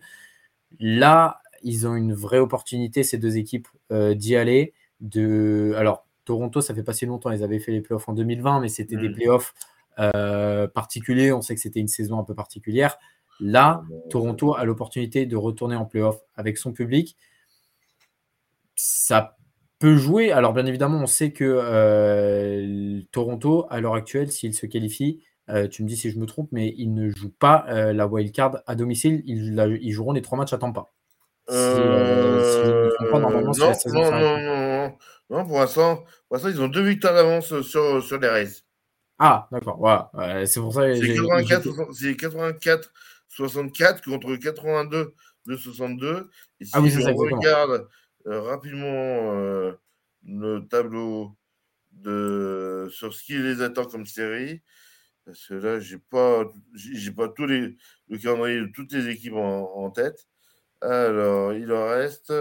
Là, 0.79 1.41
ils 1.63 1.87
ont 1.87 1.95
une 1.95 2.13
vraie 2.13 2.39
opportunité, 2.39 3.03
ces 3.03 3.17
deux 3.17 3.37
équipes, 3.37 3.67
d'y 3.91 4.35
aller. 4.37 4.73
De... 4.99 5.73
Alors, 5.77 6.07
Toronto, 6.27 6.61
ça 6.61 6.75
fait 6.75 6.83
pas 6.83 6.93
si 6.93 7.05
longtemps, 7.05 7.31
ils 7.31 7.43
avaient 7.43 7.59
fait 7.59 7.71
les 7.71 7.81
playoffs 7.81 8.07
en 8.09 8.13
2020, 8.13 8.59
mais 8.59 8.69
c'était 8.69 8.97
des 8.97 9.09
mm. 9.09 9.13
playoffs 9.13 9.53
euh, 9.99 10.67
particulier. 10.67 11.31
On 11.31 11.41
sait 11.41 11.55
que 11.55 11.61
c'était 11.61 11.79
une 11.79 11.87
saison 11.87 12.19
un 12.19 12.23
peu 12.23 12.35
particulière. 12.35 12.97
Là, 13.39 13.83
Toronto 14.09 14.55
a 14.55 14.65
l'opportunité 14.65 15.25
de 15.25 15.35
retourner 15.35 15.75
en 15.75 15.85
playoff 15.85 16.19
avec 16.35 16.57
son 16.57 16.73
public. 16.73 17.17
Ça 18.75 19.37
peut 19.79 19.95
jouer. 19.95 20.31
Alors, 20.31 20.53
bien 20.53 20.65
évidemment, 20.65 20.99
on 20.99 21.07
sait 21.07 21.31
que 21.31 21.45
euh, 21.45 23.01
Toronto, 23.11 23.65
à 23.69 23.79
l'heure 23.79 23.95
actuelle, 23.95 24.31
s'il 24.31 24.53
se 24.53 24.65
qualifie, 24.65 25.23
euh, 25.49 25.67
tu 25.67 25.83
me 25.83 25.87
dis 25.87 25.95
si 25.95 26.11
je 26.11 26.19
me 26.19 26.25
trompe, 26.25 26.49
mais 26.51 26.73
ils 26.77 26.93
ne 26.93 27.09
jouent 27.09 27.33
pas 27.39 27.65
la 27.93 28.05
wild 28.05 28.31
card 28.33 28.61
à 28.65 28.75
domicile. 28.75 29.23
Ils, 29.25 29.57
ils, 29.81 29.91
joueront 29.91 30.11
les 30.11 30.21
trois 30.21 30.37
matchs 30.37 30.53
à 30.53 30.57
Tampa. 30.57 30.87
Si, 31.49 31.55
normalement, 33.11 33.53
non, 33.53 34.11
non, 34.11 34.39
non, 34.39 34.97
non, 35.29 35.45
pour 35.45 35.59
l'instant, 35.59 36.03
ils 36.45 36.61
ont 36.61 36.67
deux 36.67 36.83
victoires 36.83 37.13
d'avance 37.13 37.61
sur, 37.61 38.03
sur 38.03 38.19
les 38.19 38.27
Rays. 38.27 38.51
Ah, 39.19 39.47
d'accord. 39.51 39.77
Voilà. 39.77 40.45
c'est 40.45 40.59
pour 40.59 40.73
ça 40.73 40.87
que 40.87 40.95
C'est 41.93 42.15
84, 42.15 42.91
64 43.29 44.03
contre 44.03 44.35
82 44.35 45.13
de 45.45 45.55
62. 45.55 46.29
Et 46.59 46.65
si 46.65 46.71
ah 46.73 46.81
oui, 46.81 46.89
je 46.89 47.01
regarde 47.01 47.87
euh, 48.27 48.41
rapidement 48.41 48.85
euh, 48.85 49.73
le 50.25 50.59
tableau 50.67 51.35
de 51.93 52.89
sur 52.91 53.13
ce 53.13 53.23
qui 53.23 53.37
les 53.37 53.61
attend 53.61 53.85
comme 53.85 54.05
série, 54.05 54.61
parce 55.25 55.45
que 55.47 55.55
là, 55.55 55.79
j'ai 55.79 55.97
pas, 55.97 56.45
j'ai 56.73 57.11
pas 57.11 57.27
tous 57.29 57.45
les, 57.45 57.75
le 58.07 58.17
calendrier 58.17 58.61
de 58.61 58.71
toutes 58.73 58.93
les 58.93 59.09
équipes 59.09 59.33
en, 59.33 59.89
tête. 59.91 60.27
Alors, 60.81 61.53
il 61.53 61.71
en 61.71 61.87
reste, 61.87 62.33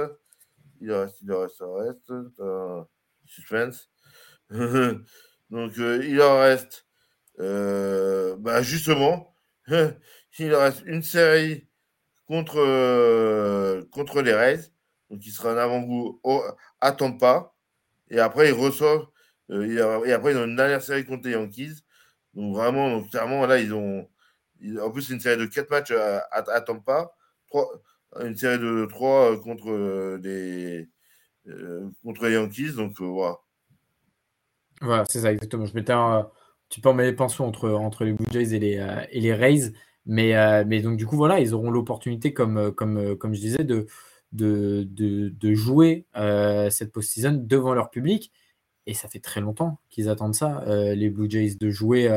il 0.81 0.93
en 0.93 1.01
reste, 1.01 1.21
il 1.23 1.33
en 1.33 1.41
reste, 1.41 1.57
il 1.59 1.65
en 1.65 1.75
reste. 1.75 2.11
Euh, 2.41 2.83
suspense. 3.25 3.91
Donc, 5.51 5.79
euh, 5.79 6.05
il 6.05 6.21
en 6.21 6.41
reste, 6.41 6.87
euh, 7.41 8.37
bah, 8.39 8.63
justement, 8.63 9.35
il 10.39 10.55
en 10.55 10.61
reste 10.61 10.83
une 10.87 11.03
série 11.03 11.69
contre, 12.27 12.57
contre 13.91 14.23
les 14.23 14.35
Rays, 14.35 14.73
donc 15.11 15.25
il 15.25 15.31
sera 15.31 15.53
un 15.53 15.57
avant-goût 15.57 16.21
à 16.81 16.91
Tampa, 16.91 17.55
et 18.11 18.19
après 18.19 18.49
il 18.49 18.53
ressort, 18.53 19.13
et 19.51 19.81
après 20.13 20.33
ils 20.33 20.37
ont 20.37 20.45
une 20.45 20.57
dernière 20.57 20.83
série 20.83 21.05
contre 21.05 21.29
les 21.29 21.35
Yankees. 21.35 21.85
Donc 22.35 22.55
vraiment, 22.55 23.03
clairement, 23.05 23.47
là, 23.47 23.59
ils 23.59 23.73
ont. 23.73 24.09
en 24.81 24.91
plus, 24.91 25.03
c'est 25.03 25.15
une 25.15 25.21
série 25.21 25.39
de 25.39 25.47
4 25.47 25.71
matchs 25.71 25.93
à, 25.93 26.61
Tampa, 26.61 27.13
une 28.21 28.37
série 28.37 28.59
de 28.59 28.87
3 28.87 29.41
contre 29.43 30.19
les, 30.23 30.89
contre 32.03 32.27
les 32.27 32.35
Yankees. 32.35 32.73
Donc 32.77 33.01
voilà. 33.01 33.39
Voilà, 34.81 35.05
c'est 35.09 35.21
ça, 35.21 35.33
exactement. 35.33 35.67
Je 35.67 35.75
mettais 35.75 35.93
un, 35.93 36.31
tu 36.69 36.81
peux 36.81 36.89
en 36.89 36.95
mettre 36.95 37.17
pensions 37.17 37.47
entre, 37.47 37.71
entre 37.71 38.05
les 38.05 38.13
Blue 38.13 38.27
Jays 38.31 38.55
et 38.55 38.59
les, 38.59 38.79
euh, 38.79 39.05
et 39.11 39.21
les 39.21 39.35
Rays. 39.35 39.73
Mais, 40.07 40.37
euh, 40.37 40.65
mais 40.67 40.83
donc, 40.83 40.97
du 40.97 41.07
coup, 41.07 41.17
voilà, 41.17 41.41
ils 41.41 41.55
auront 41.55 41.71
l'opportunité, 41.71 42.33
comme, 42.33 42.59
euh, 42.59 42.71
comme, 42.71 43.17
comme 43.17 43.35
je 43.35 43.41
disais, 43.41 43.65
de, 43.65 43.87
de, 44.33 44.85
de, 44.85 45.55
jouer 45.55 46.07
cette 46.71 46.93
post-season 46.93 47.41
devant 47.43 47.75
leur 47.75 47.91
public. 47.91 48.33
Et 48.87 48.95
ça 48.95 49.09
fait 49.09 49.21
très 49.21 49.41
longtemps 49.41 49.81
qu'ils 49.91 50.09
attendent 50.09 50.35
ça, 50.35 50.63
les 50.95 51.11
Blue 51.11 51.29
Jays, 51.29 51.57
de 51.57 51.71
jouer, 51.71 52.09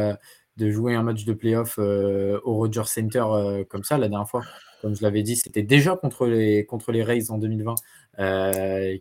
de 0.57 0.69
jouer 0.69 0.95
un 0.95 1.01
match 1.03 1.25
de 1.25 1.33
playoff 1.33 1.79
au 1.79 2.53
Rogers 2.53 2.85
Center 2.85 3.23
comme 3.69 3.83
ça 3.83 3.97
la 3.97 4.07
dernière 4.07 4.29
fois. 4.29 4.43
Comme 4.81 4.95
je 4.95 5.01
l'avais 5.01 5.23
dit, 5.23 5.35
c'était 5.35 5.63
déjà 5.63 5.95
contre 5.95 6.27
les, 6.27 6.65
contre 6.65 6.91
les 6.91 7.03
Rays 7.03 7.31
en 7.31 7.37
2020 7.37 7.75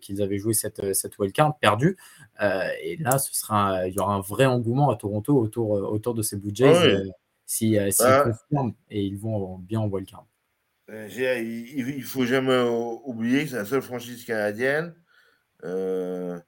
qu'ils 0.01 0.23
avaient 0.23 0.39
joué 0.39 0.55
cette, 0.55 0.95
cette 0.95 1.19
wildcard 1.19 1.59
perdue. 1.59 1.97
et 2.41 2.97
là, 3.01 3.19
ce 3.19 3.35
sera, 3.35 3.87
il 3.87 3.95
y 3.95 3.99
aura 3.99 4.15
un 4.15 4.21
vrai 4.21 4.47
engouement 4.47 4.91
à 4.91 4.97
Toronto 4.97 5.39
autour, 5.39 5.71
autour 5.71 6.15
de 6.15 6.23
ces 6.23 6.37
Blue 6.37 6.53
Jays 6.55 7.03
si, 7.47 7.77
si 7.91 8.03
bah, 8.03 8.25
confirment 8.25 8.75
et 8.91 9.03
ils 9.03 9.19
vont 9.19 9.59
bien 9.59 9.81
en 9.81 9.87
wildcard. 9.89 10.27
il 10.89 11.97
ne 11.99 12.03
faut 12.03 12.27
jamais 12.27 12.61
oublier 13.05 13.45
que 13.45 13.51
c'est 13.51 13.57
la 13.57 13.65
seule 13.65 13.83
franchise 13.83 14.25
canadienne 14.25 14.95
euh, 15.65 16.39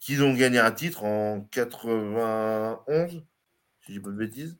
qu'ils 0.00 0.22
ont 0.22 0.34
gagné 0.34 0.58
un 0.58 0.72
titre 0.72 1.04
en 1.04 1.40
91, 1.50 3.24
si 3.80 3.94
je 3.94 4.00
pas 4.00 4.10
de 4.10 4.14
bêtises. 4.16 4.56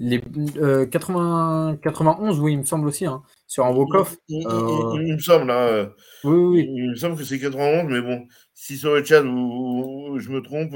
Euh, 0.00 0.80
les, 0.80 0.88
80, 0.88 1.72
euh, 1.72 1.76
91, 1.76 2.40
oui, 2.40 2.52
il 2.52 2.58
me 2.58 2.64
semble 2.64 2.88
aussi, 2.88 3.06
hein, 3.06 3.22
sur 3.46 3.66
un 3.66 3.74
walk-off. 3.74 4.16
Il, 4.28 4.46
me 4.46 5.18
semble, 5.18 5.50
hein, 5.50 5.90
oui, 6.24 6.36
oui. 6.36 6.68
Il, 6.68 6.90
me 6.90 6.94
semble 6.96 7.16
que 7.16 7.24
c'est 7.24 7.38
91, 7.38 7.90
mais 7.90 8.00
bon, 8.00 8.26
si 8.54 8.76
sur 8.76 8.94
le 8.94 9.04
chat 9.04 9.22
où, 9.22 10.18
je 10.18 10.30
me 10.30 10.40
trompe, 10.40 10.74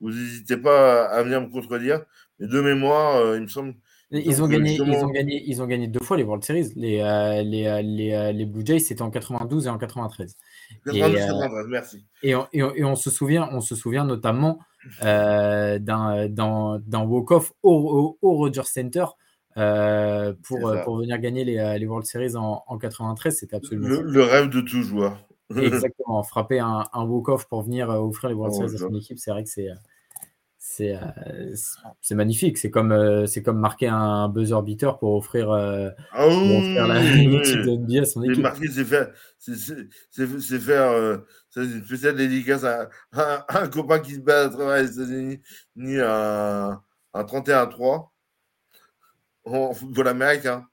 vous 0.00 0.10
n'hésitez 0.10 0.56
pas 0.56 1.04
à 1.06 1.22
venir 1.22 1.40
me 1.40 1.48
contredire. 1.48 2.02
Mais 2.38 2.48
de 2.48 2.60
mémoire, 2.60 3.36
il 3.36 3.42
me 3.42 3.48
semble 3.48 3.74
ils 4.14 4.42
ont, 4.42 4.46
gagné, 4.46 4.74
ils, 4.74 4.82
ont 4.82 5.08
gagné, 5.08 5.42
ils 5.46 5.62
ont 5.62 5.66
gagné 5.66 5.88
deux 5.88 6.00
fois 6.00 6.18
les 6.18 6.22
World 6.22 6.44
Series. 6.44 6.68
Les, 6.76 7.00
euh, 7.00 7.42
les, 7.42 7.66
euh, 7.66 7.80
les, 7.80 8.12
euh, 8.12 8.32
les, 8.32 8.44
Blue 8.44 8.62
Jays, 8.64 8.78
c'était 8.78 9.00
en 9.00 9.10
92 9.10 9.66
et 9.66 9.70
en 9.70 9.78
93. 9.78 10.36
92, 10.84 11.16
et, 11.16 11.18
93, 11.18 11.66
merci. 11.68 12.04
Et, 12.22 12.34
on, 12.34 12.46
et, 12.52 12.84
on, 12.84 12.94
se 12.94 13.08
souvient, 13.08 13.48
on 13.52 13.62
se 13.62 13.74
souvient 13.74 14.04
notamment 14.04 14.58
d'un 15.00 17.04
walk-off 17.04 17.52
au, 17.62 18.18
au, 18.20 18.36
Rogers 18.36 18.66
Center 18.66 19.04
pour, 19.54 20.74
pour 20.84 20.98
venir 20.98 21.18
gagner 21.18 21.44
les, 21.44 21.78
les 21.78 21.86
World 21.86 22.06
Series 22.06 22.36
en, 22.36 22.62
en 22.66 22.78
93. 22.78 23.36
C'était 23.36 23.56
absolument. 23.56 23.88
Le, 23.88 24.02
le, 24.02 24.22
rêve 24.22 24.48
de 24.48 24.60
tout 24.60 24.82
joueur. 24.82 25.18
Exactement. 25.56 26.22
Frapper 26.22 26.60
un, 26.60 26.84
un 26.92 27.04
walk-off 27.04 27.48
pour 27.48 27.62
venir 27.62 27.88
offrir 27.88 28.30
les 28.30 28.36
World 28.36 28.54
oh, 28.56 28.60
Series 28.60 28.76
à 28.76 28.88
son 28.88 28.94
équipe, 28.94 29.18
c'est 29.18 29.30
vrai 29.30 29.44
que 29.44 29.50
c'est 29.50 29.70
euh, 29.70 29.74
c'est 32.00 32.14
magnifique. 32.14 32.58
C'est 32.58 32.70
comme, 32.70 32.92
euh, 32.92 33.26
c'est 33.26 33.42
comme 33.42 33.58
marquer 33.58 33.88
un 33.88 34.28
buzzer 34.28 34.62
beater 34.62 34.98
pour 34.98 35.16
offrir, 35.16 35.50
euh, 35.50 35.90
ah 36.12 36.26
la 36.26 37.00
de 37.00 38.00
à 38.00 38.04
son 38.04 38.22
équipe. 38.22 38.46
c'est 38.72 38.84
faire, 38.84 39.12
c'est 39.38 40.58
faire 40.58 41.20
une 41.56 41.84
spéciale 41.84 42.16
dédicace 42.16 42.64
à, 42.64 42.88
un 43.48 43.68
copain 43.68 43.98
qui 43.98 44.14
se 44.14 44.20
bat 44.20 44.44
à 44.44 44.48
travers 44.48 44.82
les 44.82 44.92
États-Unis, 44.92 45.40
ni 45.76 45.98
un, 45.98 46.80
31-3 47.14 48.08
en 49.44 49.74
football 49.74 50.08
américain. 50.08 50.66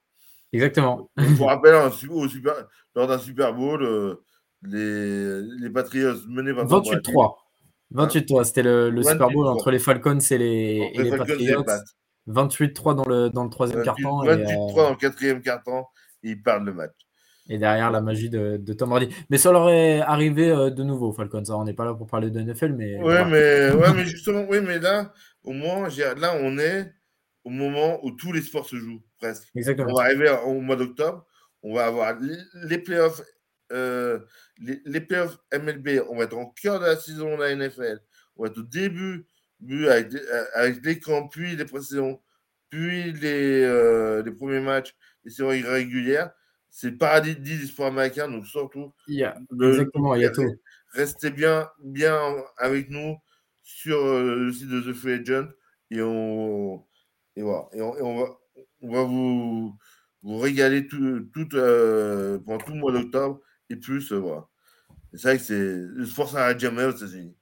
Exactement. 0.53 1.11
Pour 1.37 1.47
rappel, 1.47 1.75
au 2.09 2.27
super, 2.27 2.53
lors 2.95 3.07
d'un 3.07 3.19
Super 3.19 3.53
Bowl, 3.53 4.17
les, 4.63 5.41
les 5.41 5.69
Patriots 5.69 6.15
menaient 6.27 6.53
par 6.53 6.65
28-3. 6.65 7.35
28 7.91 8.25
3 8.25 8.45
c'était 8.45 8.63
le, 8.63 9.01
Super 9.03 9.29
Bowl 9.29 9.47
entre 9.47 9.71
les 9.71 9.79
Falcons 9.79 10.19
et 10.19 10.37
les, 10.37 10.91
et 10.93 11.03
les 11.03 11.17
Patriots. 11.17 11.65
28-3 12.29 12.95
dans 12.95 13.05
le, 13.05 13.29
dans 13.29 13.43
le 13.43 13.49
troisième 13.49 13.83
quart-temps. 13.83 14.23
28-3 14.23 14.29
euh, 14.29 14.75
dans 14.75 14.89
le 14.91 14.95
quatrième 14.95 15.41
quart-temps, 15.41 15.89
ils 16.23 16.41
parlent 16.41 16.65
le 16.65 16.73
match. 16.73 16.93
Et 17.49 17.57
derrière 17.57 17.89
la 17.89 18.01
magie 18.01 18.29
de, 18.29 18.57
de, 18.57 18.73
Tom 18.73 18.89
Brady. 18.89 19.09
Mais 19.31 19.39
ça 19.39 19.51
leur 19.51 19.71
est 19.71 20.01
arrivé 20.01 20.51
euh, 20.51 20.69
de 20.69 20.83
nouveau, 20.83 21.11
Falcons. 21.11 21.41
on 21.49 21.63
n'est 21.63 21.73
pas 21.73 21.85
là 21.85 21.95
pour 21.95 22.05
parler 22.05 22.29
de 22.29 22.39
NFL, 22.39 22.73
mais. 22.73 22.95
Ouais, 22.97 23.25
mais, 23.25 23.71
ouais, 23.71 23.93
mais 23.95 24.05
justement, 24.05 24.45
oui, 24.47 24.59
mais 24.61 24.77
là, 24.77 25.11
au 25.43 25.53
moins, 25.53 25.89
là, 25.89 26.35
on 26.39 26.59
est 26.59 26.93
au 27.43 27.49
moment 27.49 27.99
où 28.03 28.11
tous 28.11 28.31
les 28.31 28.41
sports 28.41 28.67
se 28.67 28.75
jouent, 28.75 29.01
presque. 29.17 29.49
Exactement. 29.55 29.89
On 29.91 29.95
va 29.95 30.03
arriver 30.03 30.29
au 30.45 30.61
mois 30.61 30.75
d'octobre, 30.75 31.25
on 31.63 31.73
va 31.73 31.87
avoir 31.87 32.15
les 32.65 32.77
playoffs 32.77 33.23
euh, 33.71 34.19
playoffs 35.07 35.37
MLB, 35.53 36.01
on 36.09 36.17
va 36.17 36.23
être 36.25 36.37
en 36.37 36.47
cœur 36.47 36.79
de 36.79 36.85
la 36.85 36.95
saison 36.95 37.37
de 37.37 37.43
la 37.43 37.55
NFL, 37.55 37.99
on 38.35 38.43
va 38.43 38.49
être 38.49 38.57
au 38.57 38.63
début, 38.63 39.25
avec, 39.61 40.13
euh, 40.13 40.45
avec 40.55 40.85
les 40.85 40.99
camps, 40.99 41.27
puis 41.27 41.55
les 41.55 41.65
précédents, 41.65 42.21
puis 42.69 43.11
les, 43.13 43.63
euh, 43.63 44.23
les 44.23 44.31
premiers 44.31 44.61
matchs, 44.61 44.95
les 45.23 45.31
séries 45.31 45.63
régulières. 45.63 46.31
C'est 46.71 46.91
le 46.91 46.97
paradis 46.97 47.35
du 47.35 47.65
sport 47.65 47.87
américain, 47.87 48.29
donc 48.29 48.45
surtout, 48.45 48.93
il 49.07 49.15
y 49.15 49.23
a, 49.23 49.35
exactement, 49.59 50.13
il 50.13 50.21
y 50.21 50.25
a 50.25 50.29
tout. 50.29 50.45
Restez 50.93 51.31
bien, 51.31 51.67
bien 51.83 52.19
avec 52.57 52.89
nous 52.89 53.17
sur 53.63 53.97
le 54.05 54.51
site 54.51 54.69
de 54.69 54.81
The 54.81 54.93
Free 54.93 55.13
Agent 55.13 55.49
et 55.89 56.01
on, 56.01 56.85
et 57.35 57.41
voilà, 57.41 57.67
et 57.73 57.81
on, 57.81 57.91
on 58.05 58.19
va, 58.19 58.39
on 58.81 58.91
va 58.91 59.03
vous, 59.03 59.75
vous 60.21 60.37
régaler 60.37 60.87
tout, 60.87 61.21
tout 61.33 61.47
pendant 61.49 62.59
tout 62.59 62.73
le 62.73 62.79
mois 62.79 62.91
d'octobre 62.91 63.41
et 63.69 63.75
plus, 63.75 64.11
euh, 64.11 64.19
voilà. 64.19 64.47
C'est 65.13 65.27
vrai 65.27 65.37
que 65.37 65.43
c'est 65.43 65.75
le 65.77 66.05
sport 66.05 66.29
s'arrête 66.29 66.59
jamais 66.59 66.85
aux 66.85 66.91
États-Unis. 66.91 67.35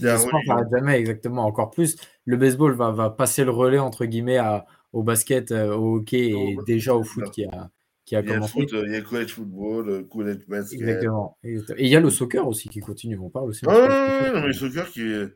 Le 0.00 0.16
sport 0.16 0.40
s'arrête 0.46 0.68
jamais, 0.70 0.98
exactement. 0.98 1.44
Encore 1.44 1.70
plus, 1.70 1.96
le 2.24 2.36
baseball 2.36 2.72
va, 2.72 2.90
va, 2.90 3.10
passer 3.10 3.44
le 3.44 3.50
relais 3.50 3.78
entre 3.78 4.06
guillemets 4.06 4.38
à, 4.38 4.66
au 4.92 5.02
basket, 5.02 5.52
euh, 5.52 5.74
au 5.74 5.96
hockey 5.96 6.30
et 6.30 6.56
déjà 6.66 6.94
au 6.94 7.02
foot 7.02 7.30
qui 7.30 7.44
a, 7.44 7.70
qui 8.04 8.16
a 8.16 8.22
commencé. 8.22 8.60
Euh, 8.72 8.84
il 8.86 8.92
y 8.92 8.96
a 8.96 9.02
college 9.02 9.34
football, 9.34 10.08
college 10.08 10.46
basket. 10.48 10.80
Exactement. 10.80 11.38
Et 11.44 11.58
il 11.78 11.88
y 11.88 11.96
a 11.96 12.00
le 12.00 12.10
soccer 12.10 12.46
aussi 12.46 12.68
qui 12.68 12.80
continue. 12.80 13.18
On 13.18 13.30
parle 13.30 13.50
aussi. 13.50 13.64
Ah, 13.68 14.30
non, 14.32 14.40
mais 14.40 14.48
le 14.48 14.52
soccer 14.52 14.88
qui 14.90 15.02
est. 15.02 15.26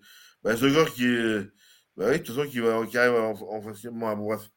Bah, 0.42 0.52
le 0.52 0.56
soccer 0.56 0.92
qui 0.92 1.06
est. 1.06 1.40
Bah 1.96 2.06
oui, 2.08 2.18
de 2.18 2.24
toute 2.24 2.34
façon, 2.34 2.48
qui, 2.48 2.58
va, 2.58 2.84
qui 2.86 2.98
arrive 2.98 3.14
en, 3.14 3.32
en 3.32 3.62
facilement. 3.62 4.16
Bref. 4.16 4.50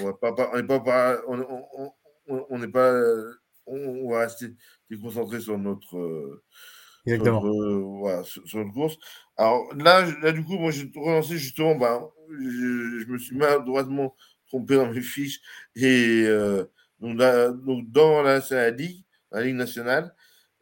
On 0.00 0.06
n'est 0.06 0.12
pas, 0.14 1.20
on 1.26 2.58
n'est 2.58 2.68
pas, 2.68 3.02
on 3.66 4.10
va 4.10 4.20
rester 4.20 4.54
concentré 4.98 5.40
sur 5.40 5.58
notre, 5.58 5.96
euh, 5.96 6.42
euh, 7.08 8.22
sur, 8.24 8.58
notre, 8.58 8.72
course. 8.72 8.98
Alors 9.36 9.72
là, 9.74 10.06
là, 10.22 10.32
du 10.32 10.44
coup, 10.44 10.58
moi, 10.58 10.70
j'ai 10.70 10.90
relancé 10.94 11.36
justement, 11.36 11.74
ben, 11.74 12.08
je, 12.30 13.06
me 13.06 13.18
suis 13.18 13.36
maladroitement 13.36 14.14
trompé 14.46 14.76
dans 14.76 14.90
mes 14.90 15.00
fiches. 15.00 15.40
Et 15.76 16.24
euh, 16.26 16.64
donc, 17.00 17.16
donc, 17.64 17.90
dans 17.90 18.22
la, 18.22 18.40
la, 18.50 18.70
Ligue, 18.70 19.04
la 19.32 19.42
Ligue 19.42 19.56
nationale, 19.56 20.14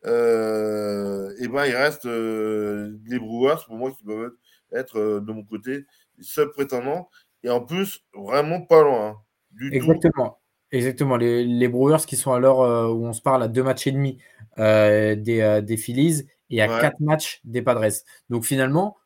et 0.04 1.48
ben, 1.48 1.66
il 1.66 1.76
reste 1.76 2.04
les 2.04 3.18
Brewers, 3.18 3.64
pour 3.66 3.76
moi, 3.76 3.90
qui 3.92 4.04
peuvent 4.04 4.34
être 4.72 5.20
de 5.20 5.32
mon 5.32 5.44
côté 5.44 5.86
les 6.18 6.24
seuls 6.24 6.50
prétendants. 6.50 7.08
Et 7.42 7.50
en 7.50 7.60
plus, 7.60 8.04
vraiment 8.14 8.60
pas 8.62 8.82
loin. 8.82 9.08
Hein, 9.08 9.16
du 9.52 9.72
Exactement. 9.72 10.38
Exactement, 10.70 11.16
les, 11.16 11.44
les, 11.44 11.68
Brewers 11.68 12.04
qui 12.06 12.16
sont 12.16 12.32
à 12.32 12.38
l'heure 12.38 12.60
euh, 12.60 12.88
où 12.88 13.06
on 13.06 13.14
se 13.14 13.22
parle 13.22 13.42
à 13.42 13.48
deux 13.48 13.62
matchs 13.62 13.86
et 13.86 13.92
demi 13.92 14.18
euh, 14.58 15.14
des, 15.14 15.40
euh, 15.40 15.62
des, 15.62 15.78
Phillies 15.78 16.26
et 16.50 16.60
à 16.60 16.68
quatre 16.68 17.00
matchs 17.00 17.40
des 17.44 17.62
Padres. 17.62 17.86
Donc 18.28 18.44
finalement, 18.44 18.96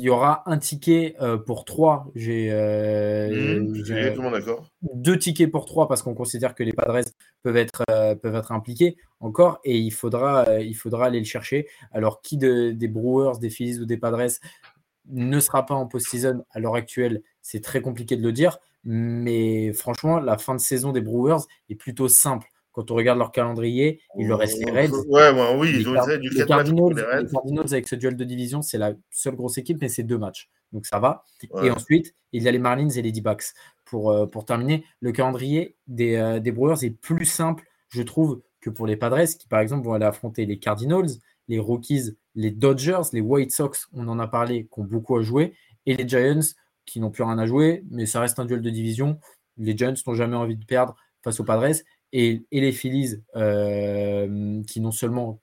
il 0.00 0.06
y 0.06 0.08
aura 0.08 0.42
un 0.46 0.58
ticket 0.58 1.16
pour 1.46 1.64
trois. 1.64 2.06
J'ai 2.14 2.50
mmh, 2.50 4.30
d'accord. 4.30 4.64
Deux 4.94 5.18
tickets 5.18 5.50
pour 5.50 5.66
trois 5.66 5.88
parce 5.88 6.02
qu'on 6.02 6.14
considère 6.14 6.54
que 6.54 6.62
les 6.62 6.72
Padres 6.72 7.00
peuvent 7.42 7.56
être, 7.56 7.84
peuvent 8.20 8.36
être 8.36 8.52
impliqués 8.52 8.96
encore 9.18 9.60
et 9.64 9.76
il 9.76 9.90
faudra, 9.90 10.60
il 10.60 10.74
faudra 10.74 11.06
aller 11.06 11.18
le 11.18 11.24
chercher. 11.24 11.66
Alors, 11.92 12.22
qui 12.22 12.36
de, 12.38 12.70
des 12.70 12.88
Brewers, 12.88 13.38
des 13.40 13.50
Phillies 13.50 13.80
ou 13.80 13.84
des 13.84 13.96
Padres 13.96 14.28
ne 15.10 15.40
sera 15.40 15.66
pas 15.66 15.74
en 15.74 15.86
post-season 15.86 16.44
à 16.50 16.60
l'heure 16.60 16.74
actuelle, 16.74 17.22
c'est 17.42 17.62
très 17.62 17.80
compliqué 17.80 18.16
de 18.16 18.22
le 18.22 18.32
dire. 18.32 18.58
Mais 18.84 19.72
franchement, 19.72 20.20
la 20.20 20.38
fin 20.38 20.54
de 20.54 20.60
saison 20.60 20.92
des 20.92 21.00
Brewers 21.00 21.42
est 21.68 21.74
plutôt 21.74 22.08
simple. 22.08 22.46
Quand 22.72 22.90
on 22.90 22.94
regarde 22.94 23.18
leur 23.18 23.32
calendrier, 23.32 24.00
il 24.16 24.28
leur 24.28 24.38
reste 24.38 24.64
les 24.64 24.70
Reds. 24.70 25.04
Ouais, 25.08 25.30
oui, 25.58 25.72
ils 25.80 25.88
ont 25.88 26.18
du 26.18 26.30
les 26.30 26.46
Cardinals, 26.46 26.94
les, 26.94 27.32
Cardinals, 27.32 27.66
avec 27.72 27.88
ce 27.88 27.96
duel 27.96 28.16
de 28.16 28.24
division, 28.24 28.62
c'est 28.62 28.78
la 28.78 28.94
seule 29.10 29.34
grosse 29.34 29.58
équipe, 29.58 29.78
mais 29.80 29.88
c'est 29.88 30.04
deux 30.04 30.18
matchs. 30.18 30.48
Donc 30.72 30.86
ça 30.86 31.00
va. 31.00 31.24
Et 31.62 31.70
ensuite, 31.70 32.14
il 32.32 32.42
y 32.42 32.48
a 32.48 32.52
les 32.52 32.58
Marlins 32.58 32.90
et 32.90 33.02
les 33.02 33.10
D-Backs. 33.10 33.54
Pour, 33.84 34.10
euh, 34.10 34.26
pour 34.26 34.44
terminer, 34.44 34.84
le 35.00 35.12
calendrier 35.12 35.76
des, 35.86 36.16
euh, 36.16 36.40
des 36.40 36.52
Brewers 36.52 36.84
est 36.84 36.90
plus 36.90 37.24
simple, 37.24 37.64
je 37.88 38.02
trouve, 38.02 38.42
que 38.60 38.70
pour 38.70 38.86
les 38.86 38.96
Padres, 38.96 39.24
qui 39.24 39.48
par 39.48 39.60
exemple 39.60 39.86
vont 39.86 39.94
aller 39.94 40.04
affronter 40.04 40.44
les 40.46 40.58
Cardinals, 40.58 41.08
les 41.48 41.58
Rockies, 41.58 42.16
les 42.34 42.50
Dodgers, 42.50 43.02
les 43.12 43.20
White 43.20 43.50
Sox, 43.50 43.88
on 43.92 44.06
en 44.08 44.18
a 44.18 44.28
parlé, 44.28 44.68
qui 44.72 44.80
ont 44.80 44.84
beaucoup 44.84 45.16
à 45.16 45.22
jouer, 45.22 45.54
et 45.86 45.96
les 45.96 46.06
Giants, 46.06 46.40
qui 46.88 47.00
n'ont 47.00 47.10
plus 47.10 47.22
rien 47.22 47.38
à 47.38 47.46
jouer, 47.46 47.84
mais 47.90 48.06
ça 48.06 48.20
reste 48.20 48.38
un 48.38 48.44
duel 48.44 48.62
de 48.62 48.70
division. 48.70 49.20
Les 49.58 49.76
Giants 49.76 49.94
n'ont 50.06 50.14
jamais 50.14 50.36
envie 50.36 50.56
de 50.56 50.64
perdre 50.64 50.96
face 51.22 51.38
aux 51.38 51.44
Padres. 51.44 51.76
Et, 52.12 52.42
les 52.50 52.72
Phillies, 52.72 53.22
euh, 53.36 54.62
qui 54.66 54.80
n'ont 54.80 54.90
seulement 54.90 55.40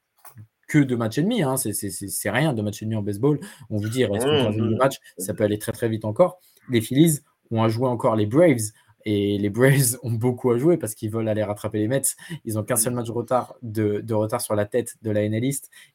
que 0.67 0.79
deux 0.79 0.97
matchs 0.97 1.19
et 1.19 1.21
demi, 1.21 1.43
hein, 1.43 1.57
c'est 1.57 2.29
rien, 2.29 2.53
deux 2.53 2.63
matchs 2.63 2.81
et 2.81 2.85
demi 2.85 2.95
en 2.95 3.03
baseball. 3.03 3.39
On 3.69 3.77
vous 3.77 3.89
dit, 3.89 3.99
il 3.99 4.05
reste 4.05 4.25
mmh, 4.25 4.77
matchs, 4.77 4.97
ça 5.19 5.35
peut 5.35 5.43
aller 5.43 5.59
très 5.59 5.71
très 5.71 5.87
vite 5.87 6.05
encore. 6.05 6.39
Les 6.69 6.81
Phillies 6.81 7.19
ont 7.51 7.61
à 7.61 7.69
jouer 7.69 7.87
encore 7.87 8.15
les 8.15 8.25
Braves. 8.25 8.71
Et 9.07 9.37
les 9.37 9.51
Braves 9.51 9.99
ont 10.03 10.13
beaucoup 10.13 10.49
à 10.49 10.57
jouer 10.57 10.77
parce 10.77 10.95
qu'ils 10.95 11.11
veulent 11.11 11.27
aller 11.27 11.43
rattraper 11.43 11.77
les 11.77 11.87
Mets. 11.87 12.01
Ils 12.43 12.55
n'ont 12.55 12.63
qu'un 12.63 12.75
seul 12.75 12.95
match 12.95 13.05
de 13.05 13.11
retard, 13.11 13.53
de, 13.61 14.13
retard 14.13 14.41
sur 14.41 14.55
la 14.55 14.65
tête 14.65 14.95
de 15.03 15.11
la 15.11 15.21
NL 15.21 15.47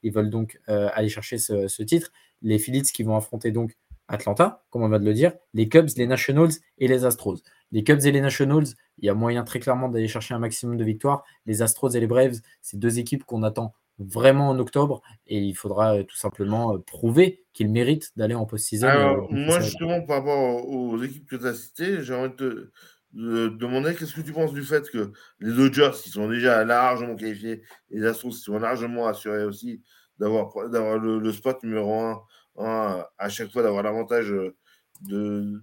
Ils 0.04 0.12
veulent 0.12 0.30
donc 0.30 0.60
euh, 0.68 0.88
aller 0.94 1.08
chercher 1.08 1.38
ce, 1.38 1.66
ce, 1.66 1.82
titre. 1.82 2.12
Les 2.40 2.60
Phillies 2.60 2.82
qui 2.82 3.02
vont 3.02 3.16
affronter 3.16 3.50
donc 3.50 3.76
Atlanta, 4.10 4.64
comme 4.70 4.82
on 4.82 4.88
va 4.88 4.98
de 4.98 5.04
le 5.04 5.14
dire, 5.14 5.32
les 5.54 5.68
Cubs, 5.68 5.88
les 5.96 6.06
Nationals 6.06 6.50
et 6.78 6.88
les 6.88 7.04
Astros. 7.04 7.38
Les 7.72 7.84
Cubs 7.84 8.04
et 8.04 8.12
les 8.12 8.20
Nationals, 8.20 8.66
il 8.98 9.06
y 9.06 9.08
a 9.08 9.14
moyen 9.14 9.44
très 9.44 9.60
clairement 9.60 9.88
d'aller 9.88 10.08
chercher 10.08 10.34
un 10.34 10.40
maximum 10.40 10.76
de 10.76 10.84
victoires. 10.84 11.24
Les 11.46 11.62
Astros 11.62 11.90
et 11.90 12.00
les 12.00 12.06
Braves, 12.06 12.40
c'est 12.60 12.78
deux 12.78 12.98
équipes 12.98 13.24
qu'on 13.24 13.42
attend 13.42 13.72
vraiment 13.98 14.48
en 14.48 14.58
octobre 14.58 15.02
et 15.26 15.38
il 15.38 15.54
faudra 15.54 15.96
euh, 15.96 16.02
tout 16.02 16.16
simplement 16.16 16.74
euh, 16.74 16.78
prouver 16.78 17.44
qu'ils 17.52 17.70
méritent 17.70 18.10
d'aller 18.16 18.34
en 18.34 18.46
post-season. 18.46 18.88
Alors, 18.88 19.30
moi, 19.30 19.60
justement, 19.60 20.00
par 20.02 20.18
rapport 20.18 20.68
aux 20.68 21.00
équipes 21.02 21.28
que 21.28 21.36
tu 21.36 21.46
as 21.46 21.54
citées, 21.54 22.02
j'ai 22.02 22.14
envie 22.14 22.34
de 22.36 22.72
te 23.14 23.48
demander 23.56 23.94
qu'est-ce 23.94 24.14
que 24.14 24.22
tu 24.22 24.32
penses 24.32 24.52
du 24.52 24.62
fait 24.62 24.88
que 24.90 25.12
les 25.40 25.52
Dodgers, 25.52 25.90
qui 26.02 26.10
sont 26.10 26.28
déjà 26.28 26.64
largement 26.64 27.14
qualifiés, 27.14 27.62
et 27.90 27.98
les 27.98 28.06
Astros, 28.06 28.30
qui 28.30 28.42
sont 28.42 28.58
largement 28.58 29.06
assurés 29.06 29.44
aussi 29.44 29.82
d'avoir 30.18 30.52
le, 30.98 31.32
spot 31.32 31.62
numéro 31.62 32.00
1 32.00 32.22
à 32.66 33.28
chaque 33.28 33.52
fois 33.52 33.62
d'avoir 33.62 33.82
l'avantage 33.82 34.30
euh, 34.30 34.54
de, 35.02 35.62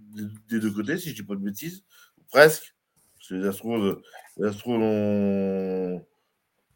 des 0.50 0.60
deux 0.60 0.72
côtés, 0.72 0.98
si 0.98 1.10
je 1.10 1.12
ne 1.12 1.16
dis 1.16 1.24
pas 1.24 1.36
de 1.36 1.44
bêtises, 1.44 1.84
presque. 2.32 2.74
Parce 3.16 3.30
que 3.30 3.36
les 3.36 3.48
Astros, 3.48 4.02
les 4.38 4.48
Astros 4.48 4.76
ont, 4.76 6.06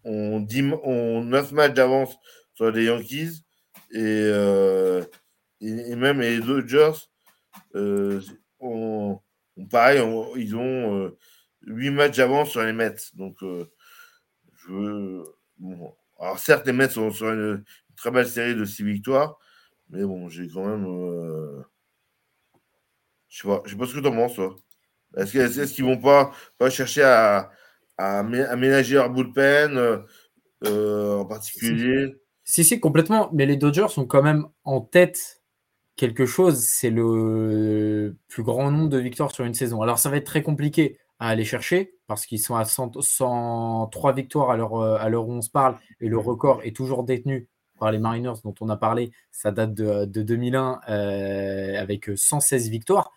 ont, 0.04 1.22
9 1.24 1.51
matchs 1.51 1.74
d'avance 1.74 2.16
sur 2.54 2.72
les 2.72 2.86
Yankees 2.86 3.44
et, 3.92 4.00
euh, 4.00 5.04
même 5.62 6.20
les 6.20 6.40
Dodgers 6.40 6.94
euh, 7.75 8.22
ont, 8.60 9.20
pareil, 9.70 10.01
ils 10.38 10.56
ont 10.56 11.12
8 11.62 11.92
matchs 11.92 12.18
d'avance 12.18 12.50
sur 12.50 12.63
les 12.63 12.74
Mets. 12.74 12.96
Donc, 13.13 13.38
je 13.42 15.24
alors 16.22 16.38
certes, 16.38 16.68
les 16.68 16.74
Mets 16.74 16.90
sont 16.90 17.12
sur 17.12 17.32
une 17.32 17.63
très 17.96 18.12
belle 18.12 18.28
série 18.28 18.56
de 18.56 18.63
6 18.63 18.84
victoires, 18.84 19.40
mais 19.91 20.03
bon, 20.03 20.29
j'ai 20.29 20.48
quand 20.48 20.65
même. 20.65 20.86
Euh... 20.86 21.62
Je 23.27 23.41
sais 23.41 23.48
pas, 23.48 23.62
je 23.65 23.71
sais 23.71 23.77
pas 23.77 23.86
ce 23.86 23.93
que 23.93 24.00
tu 24.00 24.07
en 24.07 24.15
penses, 24.15 24.36
toi. 24.36 24.55
Est-ce 25.17 25.31
qu'ils 25.31 25.41
est 25.41 25.81
vont 25.81 26.01
pas, 26.01 26.31
pas 26.57 26.69
chercher 26.69 27.03
à, 27.03 27.51
à 27.98 28.19
aménager 28.19 28.95
leur 28.95 29.10
bullpen 29.10 29.77
euh, 29.77 29.98
euh, 30.65 31.17
en 31.17 31.25
particulier? 31.25 32.15
Si, 32.43 32.63
si, 32.63 32.79
complètement. 32.79 33.29
Mais 33.33 33.45
les 33.45 33.57
Dodgers 33.57 33.89
sont 33.89 34.05
quand 34.05 34.24
même 34.24 34.48
en 34.63 34.79
tête 34.81 35.43
quelque 35.98 36.25
chose. 36.25 36.60
C'est 36.60 36.89
le 36.89 38.15
plus 38.29 38.43
grand 38.43 38.71
nombre 38.71 38.89
de 38.89 38.98
victoires 38.98 39.31
sur 39.31 39.43
une 39.43 39.53
saison. 39.53 39.81
Alors, 39.81 40.00
ça 40.00 40.10
va 40.10 40.17
être 40.17 40.25
très 40.25 40.43
compliqué 40.43 40.98
à 41.19 41.27
aller 41.29 41.45
chercher 41.45 41.93
parce 42.07 42.25
qu'ils 42.25 42.41
sont 42.41 42.55
à 42.55 42.65
103 42.65 44.13
victoires 44.13 44.50
à 44.50 44.57
l'heure 44.57 44.81
à 44.81 45.10
où 45.10 45.31
on 45.31 45.41
se 45.41 45.51
parle 45.51 45.77
et 46.00 46.07
le 46.07 46.17
record 46.17 46.62
est 46.63 46.75
toujours 46.75 47.03
détenu 47.03 47.48
par 47.81 47.91
les 47.91 47.97
Mariners 47.97 48.35
dont 48.43 48.53
on 48.61 48.69
a 48.69 48.77
parlé, 48.77 49.11
ça 49.31 49.50
date 49.50 49.73
de, 49.73 50.05
2001 50.05 50.81
euh, 50.88 51.81
avec 51.81 52.11
116 52.15 52.69
victoires. 52.69 53.11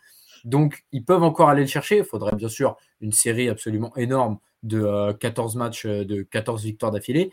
Donc, 0.45 0.87
ils 0.91 1.05
peuvent 1.05 1.23
encore 1.23 1.51
aller 1.51 1.61
le 1.61 1.69
chercher. 1.69 1.99
Il 1.99 2.05
faudrait 2.05 2.35
bien 2.35 2.49
sûr 2.49 2.77
une 3.03 3.13
série 3.13 3.51
absolument 3.51 3.95
énorme 3.97 4.39
de 4.63 5.13
14 5.21 5.55
euh, 5.55 5.59
matchs, 5.59 5.85
euh, 5.85 6.07
de 6.07 6.23
14 6.23 6.65
victoires 6.65 6.93
d'affilée. 6.93 7.31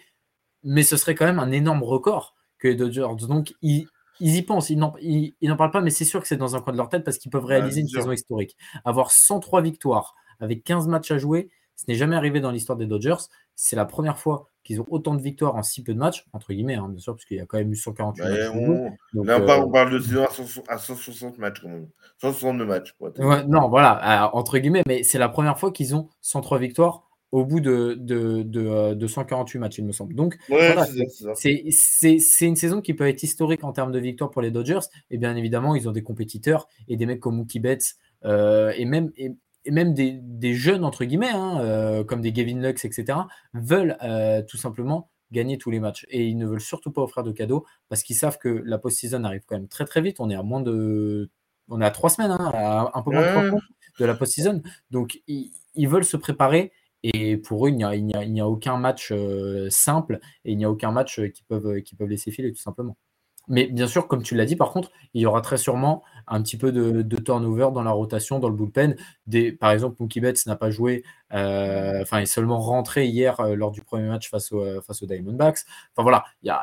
Mais 0.63 0.83
ce 0.83 0.97
serait 0.97 1.15
quand 1.15 1.25
même 1.25 1.39
un 1.39 1.51
énorme 1.51 1.83
record 1.83 2.35
que 2.59 2.67
les 2.67 2.75
Dodgers. 2.75 3.07
Donc, 3.29 3.53
ils, 3.61 3.87
y 4.19 4.41
pensent. 4.41 4.69
Ils 4.69 4.77
n'en 4.77 5.55
parlent 5.55 5.71
pas, 5.71 5.81
mais 5.81 5.89
c'est 5.89 6.03
sûr 6.03 6.21
que 6.21 6.27
c'est 6.27 6.35
dans 6.35 6.57
un 6.57 6.61
coin 6.61 6.73
de 6.73 6.77
leur 6.77 6.89
tête 6.89 7.05
parce 7.05 7.17
qu'ils 7.17 7.31
peuvent 7.31 7.45
réaliser 7.45 7.79
une 7.79 7.87
saison 7.87 8.11
historique. 8.11 8.57
Avoir 8.83 9.09
103 9.11 9.61
victoires 9.61 10.15
avec 10.41 10.65
15 10.65 10.89
matchs 10.89 11.11
à 11.11 11.17
jouer, 11.17 11.49
ce 11.77 11.85
n'est 11.87 11.95
jamais 11.95 12.17
arrivé 12.17 12.41
dans 12.41 12.51
l'histoire 12.51 12.77
des 12.77 12.87
Dodgers. 12.87 13.23
C'est 13.63 13.75
la 13.75 13.85
première 13.85 14.17
fois 14.17 14.47
qu'ils 14.63 14.81
ont 14.81 14.87
autant 14.89 15.13
de 15.13 15.21
victoires 15.21 15.55
en 15.55 15.61
si 15.61 15.83
peu 15.83 15.93
de 15.93 15.99
matchs, 15.99 16.25
entre 16.33 16.51
guillemets, 16.51 16.73
hein, 16.73 16.89
bien 16.89 16.97
sûr, 16.97 17.13
parce 17.13 17.25
qu'il 17.25 17.37
y 17.37 17.39
a 17.39 17.45
quand 17.45 17.59
même 17.59 17.71
eu 17.71 17.75
148 17.75 18.23
matchs. 18.23 18.49
On, 18.55 19.23
là, 19.23 19.37
on, 19.37 19.43
euh, 19.43 19.71
parle, 19.71 19.91
de 19.91 19.99
saison 19.99 20.25
à 20.67 20.79
160 20.79 21.37
matchs, 21.37 21.61
quand 21.61 21.69
même. 21.69 21.87
162 22.21 22.65
matchs. 22.65 22.95
non, 23.47 23.69
voilà, 23.69 24.25
euh, 24.25 24.29
entre 24.33 24.57
guillemets, 24.57 24.81
mais 24.87 25.03
c'est 25.03 25.19
la 25.19 25.29
première 25.29 25.59
fois 25.59 25.71
qu'ils 25.71 25.95
ont 25.95 26.09
103 26.21 26.57
victoires 26.57 27.03
au 27.31 27.45
bout 27.45 27.59
de, 27.59 27.95
de, 27.99 28.41
de, 28.41 29.07
148 29.07 29.57
euh, 29.57 29.61
matchs, 29.61 29.77
il 29.77 29.85
me 29.85 29.91
semble. 29.91 30.15
Donc, 30.15 30.39
c'est 31.35 31.61
une 32.41 32.55
saison 32.55 32.81
qui 32.81 32.95
peut 32.95 33.07
être 33.07 33.21
historique 33.21 33.63
en 33.63 33.73
termes 33.73 33.91
de 33.91 33.99
victoires 33.99 34.31
pour 34.31 34.41
les 34.41 34.49
Dodgers. 34.49 34.87
Et 35.11 35.19
bien 35.19 35.35
évidemment, 35.35 35.75
ils 35.75 35.87
ont 35.87 35.91
des 35.91 36.03
compétiteurs 36.03 36.67
et 36.87 36.97
des 36.97 37.05
mecs 37.05 37.19
comme 37.19 37.35
Mookie 37.35 37.59
Betts 37.59 37.95
et 38.25 38.85
même, 38.85 39.11
et 39.17 39.35
même 39.69 39.93
des, 39.93 40.53
jeunes, 40.53 40.83
entre 40.83 41.05
guillemets, 41.05 41.29
hein, 41.29 41.59
euh, 41.61 42.03
comme 42.03 42.21
des 42.21 42.31
Gavin 42.31 42.59
Lux, 42.59 42.83
etc., 42.85 43.19
veulent 43.53 43.97
euh, 44.03 44.41
tout 44.41 44.57
simplement 44.57 45.09
gagner 45.31 45.57
tous 45.57 45.71
les 45.71 45.79
matchs. 45.79 46.05
Et 46.09 46.27
ils 46.27 46.37
ne 46.37 46.45
veulent 46.45 46.61
surtout 46.61 46.91
pas 46.91 47.01
offrir 47.01 47.23
de 47.23 47.31
cadeaux 47.31 47.65
parce 47.89 48.03
qu'ils 48.03 48.15
savent 48.15 48.37
que 48.37 48.49
la 48.65 48.77
post-season 48.77 49.23
arrive 49.23 49.43
quand 49.45 49.55
même 49.55 49.67
très 49.67 49.85
très 49.85 50.01
vite. 50.01 50.19
On 50.19 50.29
est 50.29 50.35
à 50.35 50.43
moins 50.43 50.61
de. 50.61 51.29
On 51.69 51.79
est 51.79 51.85
à 51.85 51.91
trois 51.91 52.09
semaines, 52.09 52.31
hein, 52.31 52.91
un 52.93 53.01
peu 53.01 53.11
moins 53.11 53.21
de 53.21 53.47
trois 53.49 53.59
de 53.99 54.05
la 54.05 54.15
post-season. 54.15 54.61
Donc 54.89 55.21
ils, 55.27 55.87
veulent 55.87 56.05
se 56.05 56.17
préparer. 56.17 56.71
Et 57.03 57.37
pour 57.37 57.65
eux, 57.65 57.69
il 57.69 57.77
n'y 57.77 57.83
a, 57.83 58.43
a, 58.43 58.47
aucun 58.47 58.77
match 58.77 59.11
euh, 59.11 59.67
simple 59.71 60.19
et 60.45 60.51
il 60.51 60.57
n'y 60.57 60.65
a 60.65 60.69
aucun 60.69 60.91
match 60.91 61.19
qui 61.31 61.43
peuvent, 61.43 61.81
qui 61.81 61.95
peuvent 61.95 62.09
laisser 62.09 62.29
filer, 62.29 62.51
tout 62.51 62.61
simplement. 62.61 62.95
Mais 63.47 63.67
bien 63.67 63.87
sûr, 63.87 64.07
comme 64.07 64.23
tu 64.23 64.35
l'as 64.35 64.45
dit, 64.45 64.55
par 64.55 64.71
contre, 64.71 64.91
il 65.13 65.21
y 65.21 65.25
aura 65.25 65.41
très 65.41 65.57
sûrement 65.57 66.03
un 66.27 66.41
petit 66.41 66.57
peu 66.57 66.71
de, 66.71 67.17
turnover 67.17 67.69
dans 67.73 67.83
la 67.83 67.91
rotation, 67.91 68.39
dans 68.39 68.49
le 68.49 68.55
bullpen. 68.55 68.95
Des, 69.27 69.51
par 69.51 69.71
exemple, 69.71 69.97
Mookie 69.99 70.21
Betts 70.21 70.45
n'a 70.45 70.55
pas 70.55 70.69
joué, 70.69 71.03
euh, 71.33 72.01
enfin, 72.01 72.19
est 72.19 72.25
seulement 72.25 72.59
rentré 72.59 73.07
hier 73.07 73.39
euh, 73.39 73.55
lors 73.55 73.71
du 73.71 73.81
premier 73.81 74.07
match 74.07 74.29
face, 74.29 74.51
au, 74.51 74.61
euh, 74.61 74.81
face 74.81 75.01
aux 75.01 75.05
Diamondbacks. 75.05 75.59
Enfin 75.93 76.03
voilà, 76.03 76.23
il 76.43 76.47
y 76.47 76.49
a, 76.49 76.61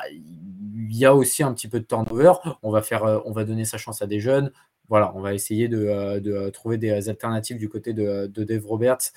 y 0.90 1.04
a, 1.04 1.14
aussi 1.14 1.42
un 1.42 1.52
petit 1.52 1.68
peu 1.68 1.80
de 1.80 1.84
turnover. 1.84 2.32
On 2.62 2.70
va, 2.70 2.82
faire, 2.82 3.22
on 3.26 3.32
va 3.32 3.44
donner 3.44 3.64
sa 3.64 3.76
chance 3.76 4.00
à 4.00 4.06
des 4.06 4.20
jeunes. 4.20 4.52
Voilà, 4.88 5.12
on 5.14 5.20
va 5.20 5.34
essayer 5.34 5.68
de, 5.68 6.18
de 6.20 6.48
trouver 6.50 6.78
des 6.78 7.10
alternatives 7.10 7.58
du 7.58 7.68
côté 7.68 7.92
de, 7.92 8.26
de 8.26 8.44
Dave 8.44 8.64
Roberts 8.66 9.12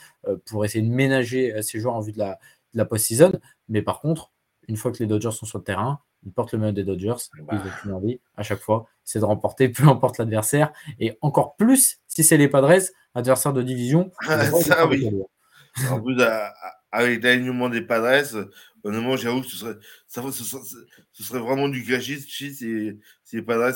pour 0.45 0.65
essayer 0.65 0.85
de 0.85 0.93
ménager 0.93 1.61
ces 1.61 1.79
joueurs 1.79 1.95
en 1.95 2.01
vue 2.01 2.11
de 2.11 2.19
la, 2.19 2.39
de 2.73 2.77
la 2.77 2.85
post-season. 2.85 3.39
Mais 3.69 3.81
par 3.81 4.01
contre, 4.01 4.31
une 4.67 4.75
fois 4.75 4.91
que 4.91 4.97
les 4.99 5.07
Dodgers 5.07 5.31
sont 5.31 5.45
sur 5.45 5.59
le 5.59 5.63
terrain, 5.63 6.01
ils 6.25 6.31
portent 6.31 6.53
le 6.53 6.59
maillot 6.59 6.71
des 6.71 6.83
Dodgers. 6.83 7.15
Bah. 7.39 7.63
Ils 7.85 7.91
ont 7.91 7.97
envie, 7.97 8.19
à 8.37 8.43
chaque 8.43 8.59
fois, 8.59 8.87
c'est 9.03 9.19
de 9.19 9.25
remporter, 9.25 9.69
peu 9.69 9.87
importe 9.87 10.17
l'adversaire. 10.17 10.71
Et 10.99 11.17
encore 11.21 11.55
plus 11.55 11.99
si 12.07 12.23
c'est 12.23 12.37
les 12.37 12.47
Padres, 12.47 12.81
adversaires 13.15 13.53
de 13.53 13.61
division. 13.61 14.11
ça, 14.61 14.87
oui. 14.87 15.09
En 15.89 16.01
plus, 16.01 16.17
avec 16.91 17.23
l'alignement 17.23 17.69
des 17.69 17.81
Padres, 17.81 18.49
honnêtement, 18.83 19.15
j'avoue 19.15 19.41
que 19.41 19.47
ce 19.47 19.57
serait, 19.57 19.75
ça, 20.07 20.21
ce, 20.31 21.23
serait, 21.23 21.39
vraiment 21.39 21.69
du 21.69 21.83
gâchis 21.83 22.21
si, 22.21 22.53
si, 22.53 22.95
les 23.33 23.41
Padres 23.41 23.73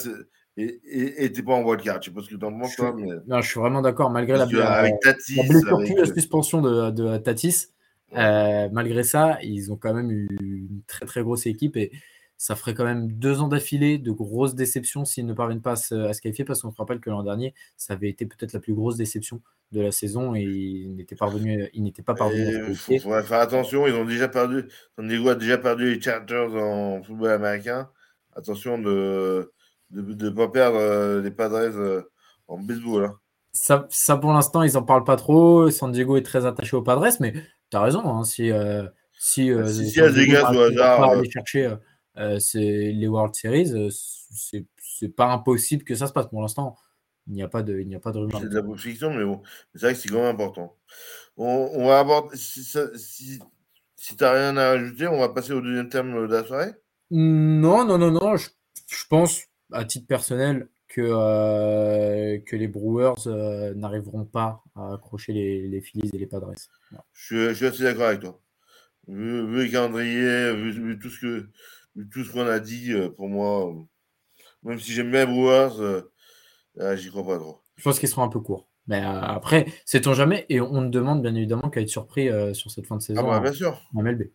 n'étaient 0.58 1.44
pas 1.44 1.54
en 1.54 1.64
wildcard. 1.64 2.02
Je 2.02 2.10
sais 2.10 2.16
pas 2.16 2.22
ce 2.22 2.30
que 2.30 2.36
tu 2.36 2.46
en 2.46 2.58
penses, 2.60 2.76
toi. 2.76 2.94
Mais... 2.96 3.08
Non, 3.28 3.42
je 3.42 3.50
suis 3.50 3.60
vraiment 3.60 3.82
d'accord. 3.82 4.10
Malgré 4.10 4.38
la, 4.38 4.44
avec 4.72 5.00
Tatis, 5.02 5.36
la 5.36 5.96
la 5.96 6.06
suspension 6.06 6.62
de, 6.62 6.92
de 6.92 7.18
Tatis, 7.18 7.68
euh, 8.14 8.70
malgré 8.72 9.04
ça, 9.04 9.38
ils 9.42 9.72
ont 9.72 9.78
quand 9.78 9.94
même 9.94 10.12
eu 10.12 10.28
une 10.42 10.82
très 10.88 11.06
très 11.06 11.22
grosse 11.22 11.46
équipe 11.48 11.76
et 11.76 11.92
ça 12.38 12.56
ferait 12.56 12.74
quand 12.74 12.84
même 12.84 13.12
deux 13.12 13.42
ans 13.42 13.48
d'affilée 13.48 13.98
de 13.98 14.12
grosses 14.12 14.56
déceptions 14.56 15.06
s'ils 15.06 15.26
ne 15.26 15.34
parviennent 15.34 15.62
pas 15.62 15.72
à 15.72 15.76
se, 15.76 16.20
qualifier, 16.20 16.46
parce 16.46 16.62
qu'on 16.62 16.72
se 16.72 16.78
rappelle 16.78 17.00
que 17.00 17.10
l'an 17.10 17.24
dernier, 17.24 17.54
ça 17.78 17.94
avait 17.94 18.10
été 18.10 18.26
peut-être 18.26 18.54
la 18.54 18.60
plus 18.60 18.74
grosse 18.74 18.98
déception 18.98 19.42
de 19.72 19.82
la 19.82 19.92
saison 19.92 20.36
et 20.36 20.42
ils 20.42 20.96
n'étaient 20.96 21.16
pas 21.16 21.26
parvenus, 21.26 21.70
ils 21.74 21.84
n'étaient 21.84 22.04
pas 22.04 22.14
parvenus 22.14 22.56
à 22.56 22.74
se 22.74 22.94
Il 22.94 23.00
faudrait 23.00 23.24
faire 23.24 23.40
attention, 23.40 23.88
ils 23.88 23.94
ont 23.94 24.06
déjà 24.06 24.28
perdu, 24.28 24.66
San 24.96 25.08
Diego 25.08 25.30
a 25.30 25.36
déjà 25.36 25.58
perdu 25.58 25.94
les 25.94 26.02
Chargers 26.02 26.50
en 26.54 27.02
football 27.04 27.32
américain. 27.32 27.90
Attention 28.36 28.78
de 28.78 29.52
ne 29.92 30.30
pas 30.30 30.50
perdre 30.50 30.78
euh, 30.78 31.22
les 31.22 31.32
Padres 31.32 31.78
euh, 31.78 32.12
en 32.48 32.60
baseball. 32.60 33.06
Hein. 33.06 33.20
Ça, 33.54 33.88
ça, 33.90 34.18
pour 34.18 34.34
l'instant, 34.34 34.64
ils 34.64 34.74
n'en 34.74 34.84
parlent 34.84 35.06
pas 35.06 35.16
trop. 35.16 35.72
San 35.72 35.90
Diego 35.90 36.18
est 36.18 36.26
très 36.26 36.46
attaché 36.46 36.76
aux 36.76 36.82
Padres, 36.82 37.08
mais 37.22 37.32
tu 37.72 37.78
as 37.78 37.82
raison. 37.82 38.06
Hein, 38.06 38.26
si, 38.26 38.52
euh, 38.52 38.86
si, 39.18 39.50
bah, 39.54 39.68
si, 39.70 39.90
si, 39.90 40.02
des 40.12 40.28
gars 40.28 40.52
au 40.52 40.60
hasard. 40.60 41.04
Aller 41.12 41.30
chercher 41.30 41.68
euh, 41.68 41.76
les 42.16 43.08
World 43.08 43.36
Series, 43.36 43.72
euh, 43.74 43.90
c'est 43.92 45.10
pas 45.10 45.32
impossible 45.32 45.84
que 45.84 45.96
ça 45.96 46.08
se 46.08 46.14
passe. 46.14 46.28
Pour 46.28 46.42
l'instant, 46.42 46.76
il 47.28 47.34
n'y 47.34 47.44
a 47.44 47.48
pas 47.48 47.64
de, 47.64 47.80
il 47.80 47.88
n'y 47.88 47.96
a 47.96 48.00
pas 48.00 48.12
de 48.12 48.20
rumeur. 48.20 48.40
C'est 48.42 48.50
de 48.50 48.56
la 48.56 48.78
fiction, 48.78 49.14
mais 49.14 49.24
bon, 49.24 49.42
c'est 49.74 49.82
vrai 49.82 49.94
que 49.94 50.00
c'est 50.00 50.10
quand 50.10 50.22
même 50.22 50.36
important. 50.36 50.76
On, 51.38 51.88
va 51.88 52.00
aborder. 52.00 52.38
Si, 52.38 52.64
si, 52.64 53.40
tu 53.98 54.16
n'as 54.24 54.32
rien 54.32 54.58
à 54.58 54.70
ajouter, 54.70 55.08
on 55.08 55.20
va 55.20 55.30
passer 55.30 55.54
au 55.54 55.62
deuxième 55.62 55.90
thème 55.90 56.14
de 56.14 56.34
la 56.34 56.46
soirée? 56.46 56.74
Non, 57.12 57.86
non, 57.86 57.98
non, 57.98 58.12
non. 58.12 58.38
Je, 58.38 58.48
pense, 59.10 59.42
à 59.72 59.84
titre 59.86 60.08
personnel, 60.08 60.70
que, 60.88 61.02
euh, 61.02 62.40
que 62.46 62.56
les 62.56 62.68
Brewers 62.68 63.28
n'arriveront 63.76 64.24
pas 64.24 64.64
à 64.76 64.94
accrocher 64.94 65.34
les, 65.34 65.68
les 65.68 65.82
Phillies 65.82 66.10
et 66.14 66.18
les 66.18 66.28
Padres. 66.28 66.54
Je, 67.14 67.50
je, 67.50 67.54
suis 67.54 67.66
assez 67.66 67.84
d'accord 67.84 68.08
avec 68.08 68.22
toi. 68.22 68.40
Vu, 69.08 69.48
vu 69.48 69.66
le 69.66 69.72
calendrier, 69.72 70.56
vu, 70.56 70.98
tout 70.98 71.10
ce 71.10 71.20
que 71.20 71.50
tout 72.12 72.24
ce 72.24 72.32
qu'on 72.32 72.48
a 72.48 72.60
dit, 72.60 72.92
euh, 72.92 73.10
pour 73.10 73.28
moi, 73.28 73.74
même 74.64 74.80
si 74.80 74.92
j'aime 74.94 75.12
bien 75.12 75.26
Brewers, 75.26 75.80
euh, 76.78 76.96
j'y 76.98 77.10
crois 77.10 77.26
pas 77.26 77.38
trop. 77.38 77.62
Je 77.78 77.84
pense 77.84 78.00
qu'ils 78.00 78.10
seront 78.10 78.24
un 78.24 78.30
peu 78.30 78.40
courts. 78.40 78.70
Mais 78.88 79.04
euh, 79.04 79.20
après, 79.22 79.66
sait-on 79.86 80.14
jamais, 80.14 80.46
et 80.50 80.62
on 80.62 80.82
ne 80.82 80.90
demande 80.90 81.22
bien 81.22 81.34
évidemment 81.34 81.70
qu'à 81.70 81.82
être 81.82 81.90
surpris 81.90 82.30
sur 82.54 82.70
cette 82.70 82.86
fin 82.86 82.98
de 82.98 83.02
saison. 83.02 83.22
Ah 83.26 83.40
bah, 83.40 83.40
bien 83.40 83.54
sûr. 83.54 83.82
En 83.96 84.04
MLB. 84.04 84.22
et 84.22 84.32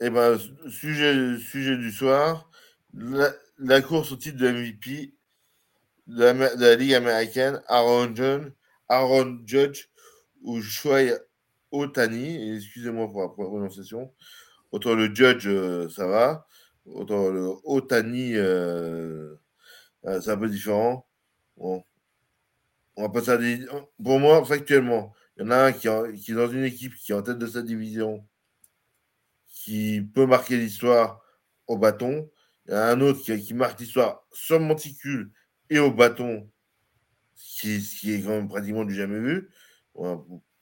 eh 0.00 0.10
ben, 0.10 0.38
sujet, 0.68 1.38
sujet 1.38 1.76
du 1.76 1.92
soir, 1.92 2.50
la, 2.94 3.82
course 3.82 4.12
au 4.12 4.16
titre 4.16 4.38
de 4.38 4.50
MVP 4.50 5.14
de 6.06 6.24
la, 6.24 6.76
Ligue 6.76 6.94
américaine, 6.94 7.60
Aaron, 7.68 8.12
John, 8.14 8.52
Aaron 8.88 9.38
Judge 9.44 9.88
ou 10.40 10.60
Shoei 10.60 11.12
Otani. 11.70 12.56
Excusez-moi 12.56 13.08
pour 13.08 13.22
la 13.22 13.28
prononciation. 13.28 14.12
Autant 14.72 14.94
le 14.94 15.14
Judge, 15.14 15.46
euh, 15.46 15.88
ça 15.90 16.06
va. 16.06 16.46
Autant 16.86 17.28
le 17.30 17.46
Otani, 17.64 18.34
euh, 18.34 19.36
euh, 20.06 20.20
c'est 20.20 20.30
un 20.30 20.36
peu 20.38 20.48
différent. 20.48 21.06
Bon. 21.58 21.84
On 22.96 23.02
va 23.02 23.08
passer 23.10 23.30
à 23.30 23.36
des. 23.36 23.66
Pour 24.02 24.18
moi, 24.18 24.44
factuellement, 24.44 25.12
il 25.36 25.44
y 25.44 25.46
en 25.46 25.50
a 25.50 25.66
un 25.66 25.72
qui, 25.72 25.88
est 25.88 26.34
dans 26.34 26.48
une 26.50 26.64
équipe 26.64 26.94
qui 26.96 27.12
est 27.12 27.14
en 27.14 27.22
tête 27.22 27.38
de 27.38 27.46
sa 27.46 27.62
division, 27.62 28.26
qui 29.46 30.02
peut 30.14 30.26
marquer 30.26 30.56
l'histoire 30.56 31.22
au 31.66 31.76
bâton. 31.76 32.30
Il 32.66 32.72
y 32.72 32.74
en 32.74 32.78
a 32.78 32.92
un 32.92 33.00
autre 33.02 33.22
qui, 33.22 33.54
marque 33.54 33.80
l'histoire 33.80 34.26
sur 34.32 34.58
le 34.58 34.64
monticule 34.64 35.32
et 35.70 35.78
au 35.78 35.90
bâton, 35.90 36.50
ce 37.34 37.60
qui, 38.00 38.14
est 38.14 38.22
quand 38.22 38.30
même 38.30 38.48
pratiquement 38.48 38.84
du 38.84 38.94
jamais 38.94 39.20
vu. 39.20 39.50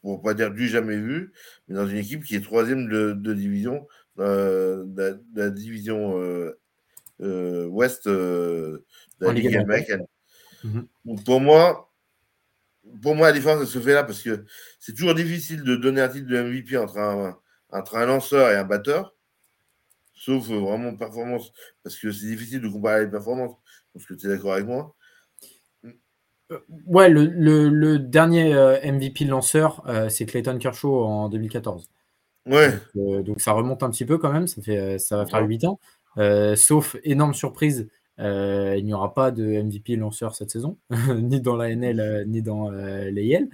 Pour, 0.03 0.19
ne 0.19 0.23
pas 0.23 0.35
dire 0.35 0.51
du 0.51 0.69
jamais 0.69 0.97
vu, 0.97 1.33
mais 1.69 1.75
dans 1.75 1.87
une 1.87 1.99
équipe 1.99 2.25
qui 2.25 2.35
est 2.35 2.41
troisième 2.41 2.89
de, 2.89 3.35
division, 3.35 3.87
euh, 4.19 4.85
de, 4.87 5.23
la, 5.35 5.51
division 5.51 6.19
euh, 6.19 6.59
euh, 7.21 7.67
ouest 7.67 8.09
de 8.09 8.85
la 9.21 9.33
Ligue 9.33 9.57
américaine. 9.57 10.07
Mhm. 10.65 10.87
Pour 11.25 11.41
moi, 11.41 11.91
pour 13.03 13.15
moi, 13.15 13.29
la 13.29 13.33
différence 13.33 13.65
se 13.67 13.79
fait 13.79 13.95
là 13.95 14.05
parce 14.05 14.23
que 14.23 14.45
c'est 14.79 14.95
toujours 14.95 15.15
difficile 15.15 15.63
de 15.63 15.77
donner 15.77 16.01
un 16.01 16.09
titre 16.09 16.27
de 16.27 16.43
MVP 16.43 16.77
entre 16.77 16.99
un, 16.99 17.39
entre 17.71 17.97
un 17.97 18.07
lanceur 18.07 18.51
et 18.51 18.57
un 18.57 18.65
batteur, 18.65 19.15
sauf 20.15 20.49
vraiment 20.49 20.97
performance, 20.97 21.53
parce 21.83 21.97
que 21.97 22.11
c'est 22.11 22.27
difficile 22.27 22.61
de 22.61 22.69
comparer 22.69 23.05
les 23.05 23.11
performances. 23.11 23.57
Parce 23.93 24.07
que 24.07 24.15
tu 24.15 24.27
es 24.27 24.29
d'accord 24.29 24.55
avec 24.55 24.67
moi. 24.67 24.95
Ouais, 26.87 27.09
le, 27.09 27.99
dernier 27.99 28.53
MVP 28.85 29.25
lanceur, 29.25 29.85
c'est 30.09 30.27
Clayton 30.27 30.59
Kershaw 30.59 31.05
en 31.05 31.29
2014. 31.29 31.89
Ouais. 32.47 32.73
Euh, 32.97 33.23
donc, 33.23 33.41
ça 33.41 33.53
remonte 33.53 33.83
un 33.83 33.91
petit 33.91 34.05
peu 34.05 34.19
quand 34.19 34.33
même, 34.33 34.47
ça, 34.47 34.63
fait, 34.63 34.79
euh, 34.79 34.99
ça 34.99 35.17
va 35.17 35.27
faire 35.27 35.47
8 35.47 35.65
ans. 35.65 35.79
Euh, 36.19 36.57
sauf 36.57 36.97
énorme 37.05 37.35
surprise, 37.35 37.89
il 38.19 38.85
n'y 38.85 38.93
aura 38.93 39.15
pas 39.15 39.31
de 39.31 39.45
MVP 39.63 39.97
lanceur 39.97 40.35
cette 40.35 40.51
saison, 40.51 40.77
ni 41.17 41.41
dans 41.41 41.57
la 41.57 41.71
NL, 41.71 42.27
ni 42.29 42.43
dans 42.43 42.71
les 42.71 43.49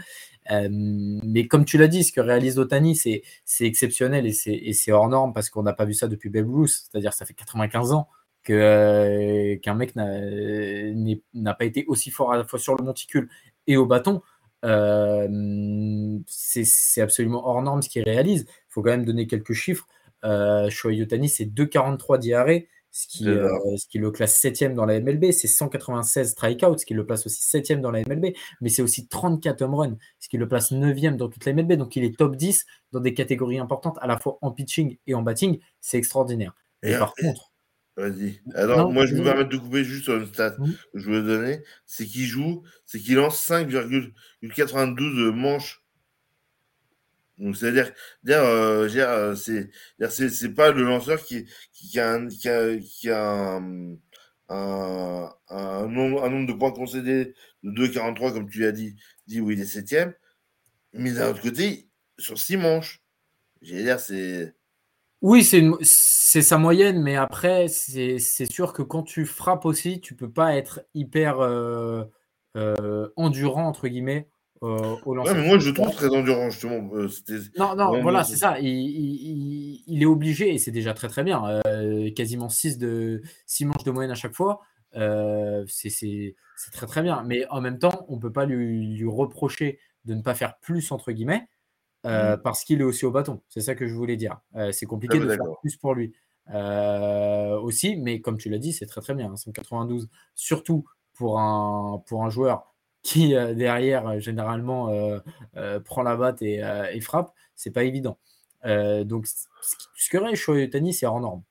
mais 0.50 1.46
comme 1.46 1.64
tu 1.64 1.78
l'as 1.78 1.88
dit, 1.88 2.02
ce 2.04 2.12
que 2.12 2.20
réalise 2.20 2.58
Otani, 2.58 2.96
c'est 2.96 3.22
exceptionnel 3.60 4.26
et 4.26 4.32
c'est 4.72 4.92
hors 4.92 5.08
norme 5.08 5.32
parce 5.32 5.50
qu'on 5.50 5.62
n'a 5.62 5.72
pas 5.72 5.84
vu 5.84 5.94
ça 5.94 6.08
depuis 6.08 6.30
Babe 6.30 6.52
Ruth. 6.52 6.70
C'est-à-dire 6.70 7.12
ça 7.12 7.24
fait 7.26 7.34
95 7.34 7.92
ans 7.92 8.08
qu'un 8.46 9.74
mec 9.74 9.94
n'a 9.96 11.54
pas 11.54 11.64
été 11.64 11.84
aussi 11.88 12.10
fort 12.10 12.32
à 12.32 12.36
la 12.38 12.44
fois 12.44 12.58
sur 12.58 12.76
le 12.76 12.84
monticule 12.84 13.28
et 13.66 13.76
au 13.76 13.86
bâton. 13.86 14.22
c'est 16.26 17.00
absolument 17.00 17.46
hors 17.46 17.62
norme 17.62 17.82
ce 17.82 17.88
qu'il 17.88 18.02
réalise 18.04 18.46
faut 18.76 18.82
quand 18.82 18.90
même 18.90 19.06
donner 19.06 19.26
quelques 19.26 19.54
chiffres. 19.54 19.86
Euh, 20.24 20.68
Shohei 20.68 20.96
Yotani, 20.96 21.28
c'est 21.30 21.46
2,43 21.46 22.18
d'IRA, 22.18 22.60
ce 22.90 23.06
qui, 23.08 23.26
euh, 23.26 23.48
ce 23.76 23.86
qui 23.88 23.98
le 23.98 24.10
classe 24.10 24.34
7 24.36 24.74
dans 24.74 24.84
la 24.84 25.00
MLB. 25.00 25.32
C'est 25.32 25.48
196 25.48 26.32
strikeouts, 26.32 26.78
ce 26.78 26.84
qui 26.84 26.92
le 26.92 27.06
place 27.06 27.26
aussi 27.26 27.42
7 27.42 27.80
dans 27.80 27.90
la 27.90 28.02
MLB. 28.02 28.34
Mais 28.60 28.68
c'est 28.68 28.82
aussi 28.82 29.08
34 29.08 29.62
home 29.62 29.74
runs, 29.74 29.96
ce 30.20 30.28
qui 30.28 30.36
le 30.36 30.46
place 30.46 30.72
9 30.72 31.16
dans 31.16 31.28
toute 31.28 31.44
la 31.46 31.54
MLB. 31.54 31.72
Donc 31.74 31.96
il 31.96 32.04
est 32.04 32.16
top 32.16 32.36
10 32.36 32.66
dans 32.92 33.00
des 33.00 33.14
catégories 33.14 33.58
importantes, 33.58 33.98
à 34.02 34.06
la 34.06 34.18
fois 34.18 34.38
en 34.42 34.52
pitching 34.52 34.98
et 35.06 35.14
en 35.14 35.22
batting. 35.22 35.58
C'est 35.80 35.96
extraordinaire. 35.96 36.54
Et, 36.82 36.92
par 36.98 37.14
contre. 37.14 37.52
Vas-y. 37.96 38.40
Alors, 38.54 38.92
moi, 38.92 39.06
je 39.06 39.14
me 39.14 39.22
permettre 39.24 39.48
de 39.48 39.56
couper 39.56 39.82
juste 39.82 40.04
sur 40.04 40.16
une 40.16 40.26
stat 40.26 40.56
que 40.92 40.98
je 40.98 41.10
veux 41.10 41.22
donner. 41.22 41.62
C'est 41.86 42.04
qu'il 42.04 42.26
joue, 42.26 42.62
c'est 42.84 43.00
qu'il 43.00 43.14
lance 43.14 43.48
5,92 43.48 45.32
manches 45.32 45.82
donc, 47.38 47.56
c'est-à-dire, 47.56 47.92
euh, 48.28 48.88
euh, 48.88 49.34
c'est, 49.34 50.30
c'est, 50.30 50.54
pas 50.54 50.70
le 50.70 50.84
lanceur 50.84 51.22
qui, 51.22 51.46
qui, 51.72 52.00
a, 52.00 52.14
un, 52.14 52.28
qui 52.28 52.48
a, 52.48 52.78
qui 52.78 53.10
a 53.10 53.56
un, 53.56 53.96
un, 54.48 55.86
nombre, 55.86 56.24
un, 56.24 56.30
nombre, 56.30 56.46
de 56.46 56.58
points 56.58 56.72
concédés 56.72 57.34
de 57.62 57.70
2,43, 57.70 58.32
comme 58.32 58.48
tu 58.48 58.60
l'as 58.60 58.72
dit, 58.72 58.96
dit 59.26 59.40
où 59.40 59.50
il 59.50 59.60
est 59.60 59.66
septième. 59.66 60.14
Mais 60.94 61.12
d'un 61.12 61.30
autre 61.30 61.42
côté, 61.42 61.90
sur 62.18 62.38
six 62.38 62.56
manches, 62.56 63.02
j'ai 63.60 63.82
dire, 63.82 64.00
c'est. 64.00 64.54
Oui, 65.22 65.42
c'est, 65.44 66.42
sa 66.42 66.58
moyenne, 66.58 67.02
mais 67.02 67.16
après, 67.16 67.68
c'est, 67.68 68.18
sûr 68.18 68.72
que 68.72 68.82
quand 68.82 69.02
tu 69.02 69.26
frappes 69.26 69.64
aussi, 69.64 70.00
tu 70.00 70.14
peux 70.14 70.30
pas 70.30 70.56
être 70.56 70.80
hyper 70.94 71.40
euh, 71.40 72.04
endurant, 73.16 73.66
entre 73.66 73.88
guillemets, 73.88 74.28
euh, 74.62 74.96
moi, 75.04 75.58
je 75.58 75.70
trouve 75.70 75.90
très 75.90 76.08
endurant, 76.08 76.50
justement. 76.50 76.90
Euh, 76.94 77.08
non, 77.58 77.76
non, 77.76 78.00
voilà, 78.02 78.24
c'est 78.24 78.36
ça. 78.36 78.58
Il, 78.60 80.02
est 80.02 80.06
obligé, 80.06 80.54
et 80.54 80.58
c'est 80.58 80.70
déjà 80.70 80.94
très 80.94 81.08
très 81.08 81.22
bien. 81.22 81.60
Euh, 81.66 82.10
quasiment 82.12 82.48
6 82.48 82.78
de, 82.78 83.22
six 83.46 83.64
manches 83.64 83.84
de 83.84 83.90
moyenne 83.90 84.10
à 84.10 84.16
chaque 84.16 84.34
fois. 84.34 84.60
c'est 85.66 86.34
très 86.72 86.86
très 86.86 87.02
bien. 87.02 87.22
Mais 87.26 87.46
en 87.50 87.60
même 87.60 87.78
temps, 87.78 88.06
on 88.08 88.16
ne 88.16 88.20
peut 88.20 88.32
pas 88.32 88.46
lui, 88.46 89.04
reprocher 89.06 89.78
de 90.04 90.14
ne 90.14 90.22
pas 90.22 90.34
faire 90.34 90.58
plus, 90.60 90.92
entre 90.92 91.12
guillemets, 91.12 91.48
mmh. 92.06 92.40
parce 92.42 92.64
qu'il 92.64 92.80
est 92.80 92.84
aussi 92.84 93.04
au 93.04 93.10
bâton. 93.10 93.40
C'est 93.48 93.60
ça 93.60 93.74
que 93.74 93.86
je 93.86 93.94
voulais 93.94 94.16
dire. 94.16 94.40
c'est 94.72 94.86
compliqué 94.86 95.18
ah, 95.20 95.24
de 95.24 95.28
faire 95.28 95.58
plus 95.60 95.76
pour 95.76 95.94
lui. 95.94 96.14
aussi, 96.48 97.96
mais 97.96 98.20
comme 98.20 98.38
tu 98.38 98.48
l'as 98.48 98.58
dit, 98.58 98.72
c'est 98.72 98.86
très 98.86 99.00
très 99.00 99.14
bien. 99.14 99.34
192, 99.34 100.04
hein. 100.04 100.08
surtout 100.34 100.86
pour 101.14 101.40
un, 101.40 102.02
pour 102.06 102.24
un 102.24 102.30
joueur 102.30 102.72
qui 103.06 103.36
euh, 103.36 103.54
derrière 103.54 104.06
euh, 104.08 104.18
généralement 104.18 104.90
euh, 104.90 105.80
prend 105.80 106.02
la 106.02 106.16
batte 106.16 106.42
et, 106.42 106.60
frappe, 107.00 107.32
c'est 107.54 107.70
pas 107.70 107.84
évident. 107.84 108.18
donc 108.64 109.26
ce 109.26 110.10
que 110.10 110.34
Shoyotani, 110.34 110.92
c'est 110.92 111.06
hors 111.06 111.20
norme. 111.20 111.42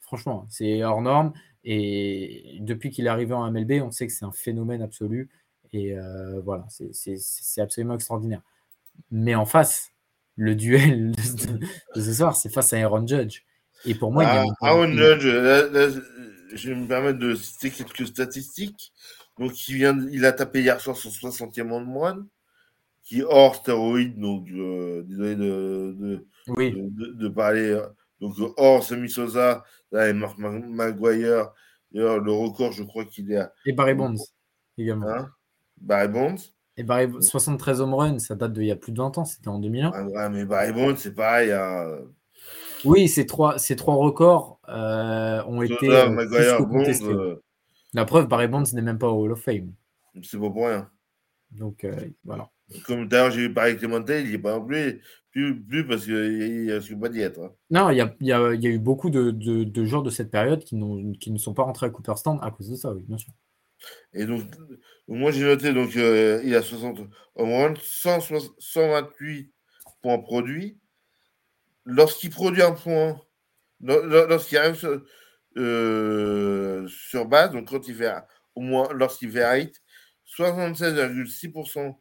Franchement, 0.00 0.46
c'est 0.48 0.82
hors 0.84 1.02
norme. 1.02 1.32
Et 1.62 2.58
depuis 2.60 2.90
qu'il 2.90 3.06
est 3.06 3.10
arrivé 3.10 3.34
en 3.34 3.50
MLB, 3.50 3.82
on 3.82 3.90
sait 3.90 4.06
que 4.06 4.12
c'est 4.12 4.24
un 4.24 4.32
phénomène 4.32 4.82
absolu. 4.82 5.28
Et 5.72 5.94
voilà, 6.44 6.66
c'est 6.68 7.60
absolument 7.60 7.94
extraordinaire. 7.94 8.42
Mais 9.10 9.34
en 9.34 9.46
face, 9.46 9.89
le 10.40 10.54
duel 10.54 11.12
de, 11.12 12.00
ce 12.00 12.14
soir, 12.14 12.34
c'est 12.34 12.48
face 12.48 12.72
à 12.72 12.78
Aaron 12.78 13.06
Judge. 13.06 13.42
Et 13.84 13.94
pour 13.94 14.10
moi, 14.10 14.24
ah, 14.26 14.44
Aaron 14.62 14.90
Judge, 14.92 15.22
je 15.22 16.70
vais 16.70 16.74
me 16.74 16.88
permettre 16.88 17.18
de 17.18 17.34
citer 17.34 17.70
quelques 17.70 18.06
statistiques. 18.06 18.92
Donc, 19.38 19.68
il, 19.68 19.74
vient, 19.76 19.98
il 20.10 20.24
a 20.24 20.32
tapé 20.32 20.62
hier 20.62 20.80
soir 20.80 20.96
son 20.96 21.10
60e 21.10 21.70
en 21.70 21.80
de 21.80 21.86
moine, 21.86 22.26
qui 23.04 23.22
hors 23.22 23.54
stéroïde, 23.54 24.18
donc 24.18 24.48
euh, 24.50 25.02
désolé 25.02 25.36
de, 25.36 25.94
de, 25.98 26.26
oui. 26.48 26.74
de, 26.74 27.28
parler. 27.28 27.70
Euh, 27.70 27.86
donc, 28.20 28.34
hors 28.56 28.82
Semi-Sosa, 28.82 29.62
là, 29.92 30.08
et 30.08 30.14
Mark 30.14 30.38
Maguire. 30.38 31.50
D'ailleurs, 31.92 32.18
le 32.18 32.32
record, 32.32 32.72
je 32.72 32.82
crois 32.82 33.04
qu'il 33.04 33.30
est 33.30 33.36
à. 33.36 33.52
Et 33.66 33.72
Barry 33.72 33.94
Bonds 33.94 34.16
également. 34.78 35.08
Hein? 35.08 35.30
Barry 35.76 36.08
Bonds. 36.08 36.36
Et 36.80 36.82
Barry, 36.82 37.08
73 37.20 37.82
home 37.82 37.92
runs, 37.92 38.18
ça 38.20 38.34
date 38.34 38.54
d'il 38.54 38.64
y 38.64 38.70
a 38.70 38.76
plus 38.76 38.92
de 38.92 38.96
20 38.96 39.18
ans, 39.18 39.26
c'était 39.26 39.48
en 39.48 39.58
2001. 39.58 39.90
Ah, 39.92 40.02
ouais, 40.02 40.30
mais 40.30 40.46
Barry 40.46 40.72
Bonds, 40.72 40.96
c'est 40.96 41.14
pareil. 41.14 41.52
Hein. 41.52 41.98
Oui, 42.86 43.06
ces 43.06 43.26
trois, 43.26 43.58
ces 43.58 43.76
trois 43.76 43.96
records 43.96 44.58
euh, 44.70 45.44
ont 45.44 45.60
été. 45.60 45.88
Maguire, 46.08 46.64
Bonds, 46.64 47.36
la 47.92 48.04
preuve, 48.06 48.28
Barry 48.28 48.48
Bonds 48.48 48.64
n'est 48.72 48.80
même 48.80 48.96
pas 48.96 49.10
au 49.10 49.24
Hall 49.24 49.32
of 49.32 49.42
Fame. 49.42 49.74
C'est 50.22 50.40
pas 50.40 50.48
pour 50.48 50.68
rien. 50.68 50.88
Donc, 51.50 51.84
euh, 51.84 51.94
voilà. 52.24 52.48
Comme 52.86 53.06
d'ailleurs, 53.08 53.30
j'ai 53.30 53.48
vu 53.48 53.52
Paris 53.52 53.76
Clémentel, 53.76 54.24
il 54.24 54.32
n'est 54.32 54.38
pas 54.38 54.56
non 54.58 54.64
plus, 54.64 55.02
plus, 55.32 55.86
parce 55.86 56.04
qu'il 56.04 56.14
ne 56.14 56.72
risque 56.72 56.98
pas 56.98 57.10
d'y 57.10 57.20
être. 57.20 57.40
Hein. 57.40 57.52
Non, 57.70 57.90
il 57.90 57.98
y 57.98 58.00
a, 58.00 58.14
y, 58.22 58.32
a, 58.32 58.54
y 58.54 58.66
a, 58.66 58.70
eu 58.70 58.78
beaucoup 58.78 59.10
de, 59.10 59.32
de, 59.32 59.64
de, 59.64 59.84
joueurs 59.84 60.02
de 60.02 60.08
cette 60.08 60.30
période 60.30 60.64
qui, 60.64 60.80
qui, 61.20 61.30
ne 61.30 61.36
sont 61.36 61.52
pas 61.52 61.64
rentrés 61.64 61.86
à 61.86 61.90
Cooperstand 61.90 62.38
à 62.40 62.50
cause 62.50 62.70
de 62.70 62.76
ça, 62.76 62.94
oui, 62.94 63.04
bien 63.06 63.18
sûr. 63.18 63.34
Et 64.12 64.24
donc, 64.26 64.42
moi 65.08 65.30
j'ai 65.30 65.44
noté, 65.44 65.72
donc 65.72 65.96
euh, 65.96 66.40
il 66.44 66.54
a 66.54 66.62
60, 66.62 67.00
au 67.34 67.46
moins 67.46 67.72
128 67.82 69.52
points 70.02 70.18
produits. 70.18 70.78
Lorsqu'il 71.84 72.30
produit 72.30 72.62
un 72.62 72.72
point, 72.72 73.20
lorsqu'il 73.80 74.58
arrive 74.58 74.74
sur, 74.74 75.02
euh, 75.56 76.86
sur 76.88 77.26
base, 77.26 77.52
donc 77.52 77.68
quand 77.68 77.88
il 77.88 77.94
fait 77.94 78.12
au 78.54 78.60
moins 78.60 78.88
lorsqu'il 78.92 79.30
fait 79.30 79.44
un 79.44 79.56
hit, 79.56 79.82
76,6% 80.36 81.96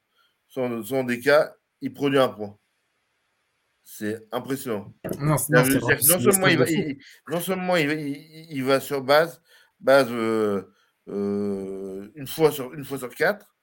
sont, 0.48 1.04
des 1.04 1.20
cas, 1.20 1.54
il 1.82 1.94
produit 1.94 2.20
un 2.20 2.30
point. 2.30 2.58
C'est 3.84 4.28
impressionnant. 4.32 4.94
Non, 5.20 5.38
seulement, 5.38 6.48
il 6.48 6.58
va, 6.58 6.66
non 7.28 7.40
seulement 7.40 7.76
il 7.76 8.64
va, 8.64 8.80
sur 8.80 9.02
base, 9.02 9.42
base 9.80 10.08
euh, 10.12 10.72
euh, 11.10 12.10
une, 12.16 12.28
fois 12.28 12.52
sur, 12.52 12.74
une 12.74 12.84
fois 12.84 13.00
sur 13.00 13.14
quatre, 13.14 13.56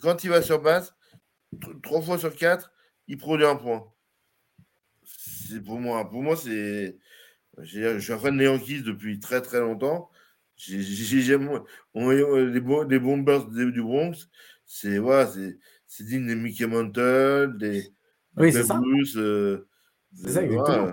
quand 0.00 0.24
il 0.24 0.30
va 0.30 0.42
sur 0.42 0.60
base, 0.60 0.94
trois 1.82 2.02
fois 2.02 2.18
sur 2.18 2.34
quatre, 2.34 2.72
il 3.06 3.18
produit 3.18 3.46
un 3.46 3.56
point. 3.56 3.84
C'est 5.04 5.62
pour 5.62 5.80
moi, 5.80 6.08
pour 6.08 6.22
moi, 6.22 6.36
c'est 6.36 6.98
je 7.62 7.98
suis 7.98 8.12
un 8.12 8.18
fan 8.18 8.36
de 8.36 8.44
Yankees 8.44 8.82
depuis 8.82 9.18
très 9.20 9.42
très 9.42 9.60
longtemps. 9.60 10.10
j'aime 10.56 11.62
les, 11.94 12.60
bons, 12.60 12.82
les 12.82 12.98
bombers 12.98 13.46
du 13.46 13.82
Bronx, 13.82 14.28
c'est 14.64 14.98
voilà, 14.98 15.30
c'est 15.86 16.04
digne 16.04 16.26
des 16.26 16.36
Mickey 16.36 16.66
Mantle, 16.66 17.56
des 17.58 17.92
oui, 18.36 18.52
c'est 18.52 18.64
ça. 18.64 18.80
Euh, 19.16 19.66
c'est 20.12 20.30
ça, 20.30 20.42
exactement. 20.42 20.92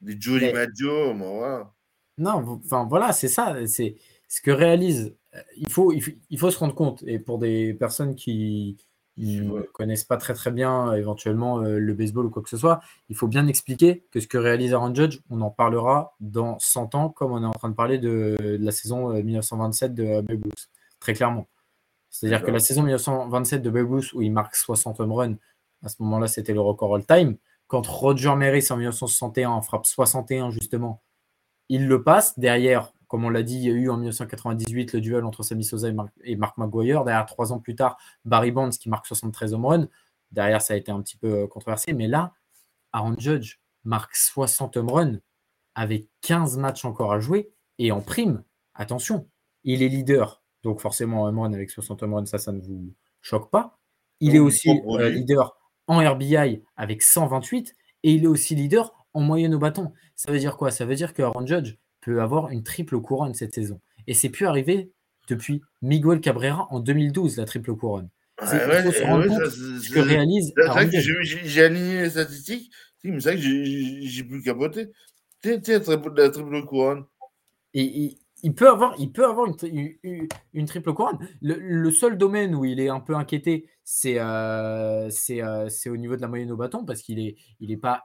des 0.00 0.20
Jolly 0.20 0.52
Maggio, 0.52 1.14
voilà. 1.14 1.72
Non, 2.18 2.60
enfin 2.64 2.86
voilà, 2.88 3.12
c'est 3.12 3.28
ça. 3.28 3.54
C'est 3.66 3.96
ce 4.28 4.40
que 4.40 4.50
réalise. 4.50 5.14
Euh, 5.34 5.40
il 5.56 5.70
faut, 5.70 5.92
il 5.92 6.38
faut, 6.38 6.50
se 6.50 6.58
rendre 6.58 6.74
compte. 6.74 7.02
Et 7.06 7.18
pour 7.18 7.38
des 7.38 7.74
personnes 7.74 8.14
qui 8.14 8.76
ne 9.16 9.60
connaissent 9.60 10.04
pas 10.04 10.16
très 10.16 10.34
très 10.34 10.50
bien 10.50 10.92
éventuellement 10.94 11.60
euh, 11.60 11.78
le 11.78 11.94
baseball 11.94 12.26
ou 12.26 12.30
quoi 12.30 12.42
que 12.42 12.48
ce 12.48 12.56
soit, 12.56 12.80
il 13.08 13.16
faut 13.16 13.28
bien 13.28 13.46
expliquer 13.46 14.04
que 14.10 14.20
ce 14.20 14.26
que 14.26 14.38
réalise 14.38 14.72
Aaron 14.72 14.94
Judge, 14.94 15.20
on 15.30 15.40
en 15.40 15.50
parlera 15.50 16.14
dans 16.20 16.58
100 16.58 16.94
ans, 16.94 17.10
comme 17.10 17.32
on 17.32 17.42
est 17.42 17.46
en 17.46 17.52
train 17.52 17.68
de 17.68 17.74
parler 17.74 17.98
de, 17.98 18.36
la 18.40 18.72
saison 18.72 19.10
1927 19.12 19.94
de 19.94 20.20
Babe 20.22 20.44
Ruth, 20.44 20.70
très 20.98 21.14
clairement. 21.14 21.48
C'est-à-dire 22.08 22.42
que 22.42 22.50
la 22.50 22.58
saison 22.58 22.82
1927 22.82 23.62
de 23.62 23.70
Babe 23.70 23.90
Ruth, 23.90 24.12
où 24.14 24.22
il 24.22 24.32
marque 24.32 24.56
60 24.56 24.98
home 25.00 25.12
runs, 25.12 25.36
à 25.82 25.88
ce 25.88 25.96
moment-là, 26.02 26.26
c'était 26.26 26.52
le 26.52 26.60
record 26.60 26.94
all-time. 26.94 27.36
Quand 27.68 27.86
Roger 27.86 28.34
Maris 28.34 28.66
en 28.70 28.76
1961 28.76 29.62
frappe 29.62 29.86
61 29.86 30.50
justement, 30.50 31.02
il 31.68 31.86
le 31.86 32.02
passe. 32.02 32.38
Derrière, 32.38 32.92
comme 33.10 33.24
on 33.24 33.28
l'a 33.28 33.42
dit, 33.42 33.56
il 33.56 33.62
y 33.62 33.68
a 33.68 33.72
eu 33.72 33.90
en 33.90 33.96
1998 33.96 34.92
le 34.92 35.00
duel 35.00 35.24
entre 35.24 35.42
Sammy 35.42 35.64
Sosa 35.64 35.88
et 36.22 36.36
Mark, 36.36 36.56
McGuire. 36.56 37.02
Derrière, 37.02 37.26
trois 37.26 37.52
ans 37.52 37.58
plus 37.58 37.74
tard, 37.74 37.98
Barry 38.24 38.52
Bonds 38.52 38.70
qui 38.70 38.88
marque 38.88 39.04
73 39.04 39.52
home 39.52 39.66
runs. 39.66 39.88
Derrière, 40.30 40.62
ça 40.62 40.74
a 40.74 40.76
été 40.76 40.92
un 40.92 41.02
petit 41.02 41.16
peu 41.16 41.48
controversé. 41.48 41.92
Mais 41.92 42.06
là, 42.06 42.34
Aaron 42.92 43.16
Judge 43.18 43.56
marque 43.82 44.14
60 44.14 44.76
home 44.76 44.90
runs 44.90 45.18
avec 45.74 46.06
15 46.20 46.56
matchs 46.58 46.84
encore 46.84 47.12
à 47.12 47.18
jouer. 47.18 47.50
Et 47.78 47.90
en 47.90 48.00
prime, 48.00 48.44
attention, 48.74 49.28
il 49.64 49.82
est 49.82 49.88
leader. 49.88 50.44
Donc 50.62 50.80
forcément, 50.80 51.24
home 51.24 51.40
run 51.40 51.52
avec 51.52 51.70
60 51.70 52.04
home 52.04 52.14
runs, 52.14 52.26
ça, 52.26 52.38
ça 52.38 52.52
ne 52.52 52.60
vous 52.60 52.94
choque 53.22 53.50
pas. 53.50 53.80
Il 54.20 54.36
est 54.36 54.38
aussi 54.38 54.70
euh, 54.70 55.08
leader 55.08 55.56
en 55.88 55.98
RBI 55.98 56.62
avec 56.76 57.02
128 57.02 57.74
et 58.04 58.12
il 58.12 58.22
est 58.22 58.28
aussi 58.28 58.54
leader 58.54 59.04
en 59.14 59.20
moyenne 59.20 59.52
au 59.52 59.58
bâton. 59.58 59.92
Ça 60.14 60.30
veut 60.30 60.38
dire 60.38 60.56
quoi? 60.56 60.70
Ça 60.70 60.84
veut 60.84 60.94
dire 60.94 61.12
que 61.12 61.22
Aaron 61.22 61.44
Judge 61.44 61.76
peut 62.00 62.20
avoir 62.20 62.50
une 62.50 62.62
triple 62.62 63.00
couronne 63.00 63.34
cette 63.34 63.54
saison. 63.54 63.80
Et 64.06 64.14
c'est 64.14 64.28
plus 64.28 64.46
arrivé 64.46 64.90
depuis 65.28 65.62
Miguel 65.82 66.20
Cabrera 66.20 66.66
en 66.70 66.80
2012, 66.80 67.36
la 67.36 67.44
triple 67.44 67.74
couronne. 67.74 68.08
C'est 68.42 68.58
ce 68.58 69.92
que 69.92 70.00
réalise. 70.00 70.52
J'ai 71.44 71.62
aligné 71.62 72.02
les 72.02 72.10
statistiques, 72.10 72.72
mais 73.04 73.20
c'est 73.20 73.34
vrai 73.34 73.36
que 73.36 73.42
j'ai 73.42 74.24
plus 74.24 74.42
capoté. 74.42 74.88
La 75.44 75.58
triple 76.30 76.64
couronne. 76.64 77.04
Et, 77.74 78.16
il 78.42 78.54
peut 78.54 78.70
avoir, 78.70 78.94
il 78.98 79.12
peut 79.12 79.26
avoir 79.26 79.46
une, 79.46 80.26
une, 80.54 80.64
triple 80.64 80.94
couronne. 80.94 81.18
Le, 81.42 81.90
seul 81.90 82.16
domaine 82.16 82.54
où 82.54 82.64
il 82.64 82.80
est 82.80 82.88
un 82.88 83.00
peu 83.00 83.14
inquiété, 83.14 83.68
c'est 83.84 84.18
euh, 84.18 85.10
euh, 85.30 85.68
au 85.86 85.96
niveau 85.98 86.16
de 86.16 86.22
la 86.22 86.28
moyenne 86.28 86.50
au 86.50 86.56
bâton, 86.56 86.86
parce 86.86 87.02
qu'il 87.02 87.16
n'est 87.16 87.36
il 87.60 87.70
est 87.70 87.76
pas 87.76 88.04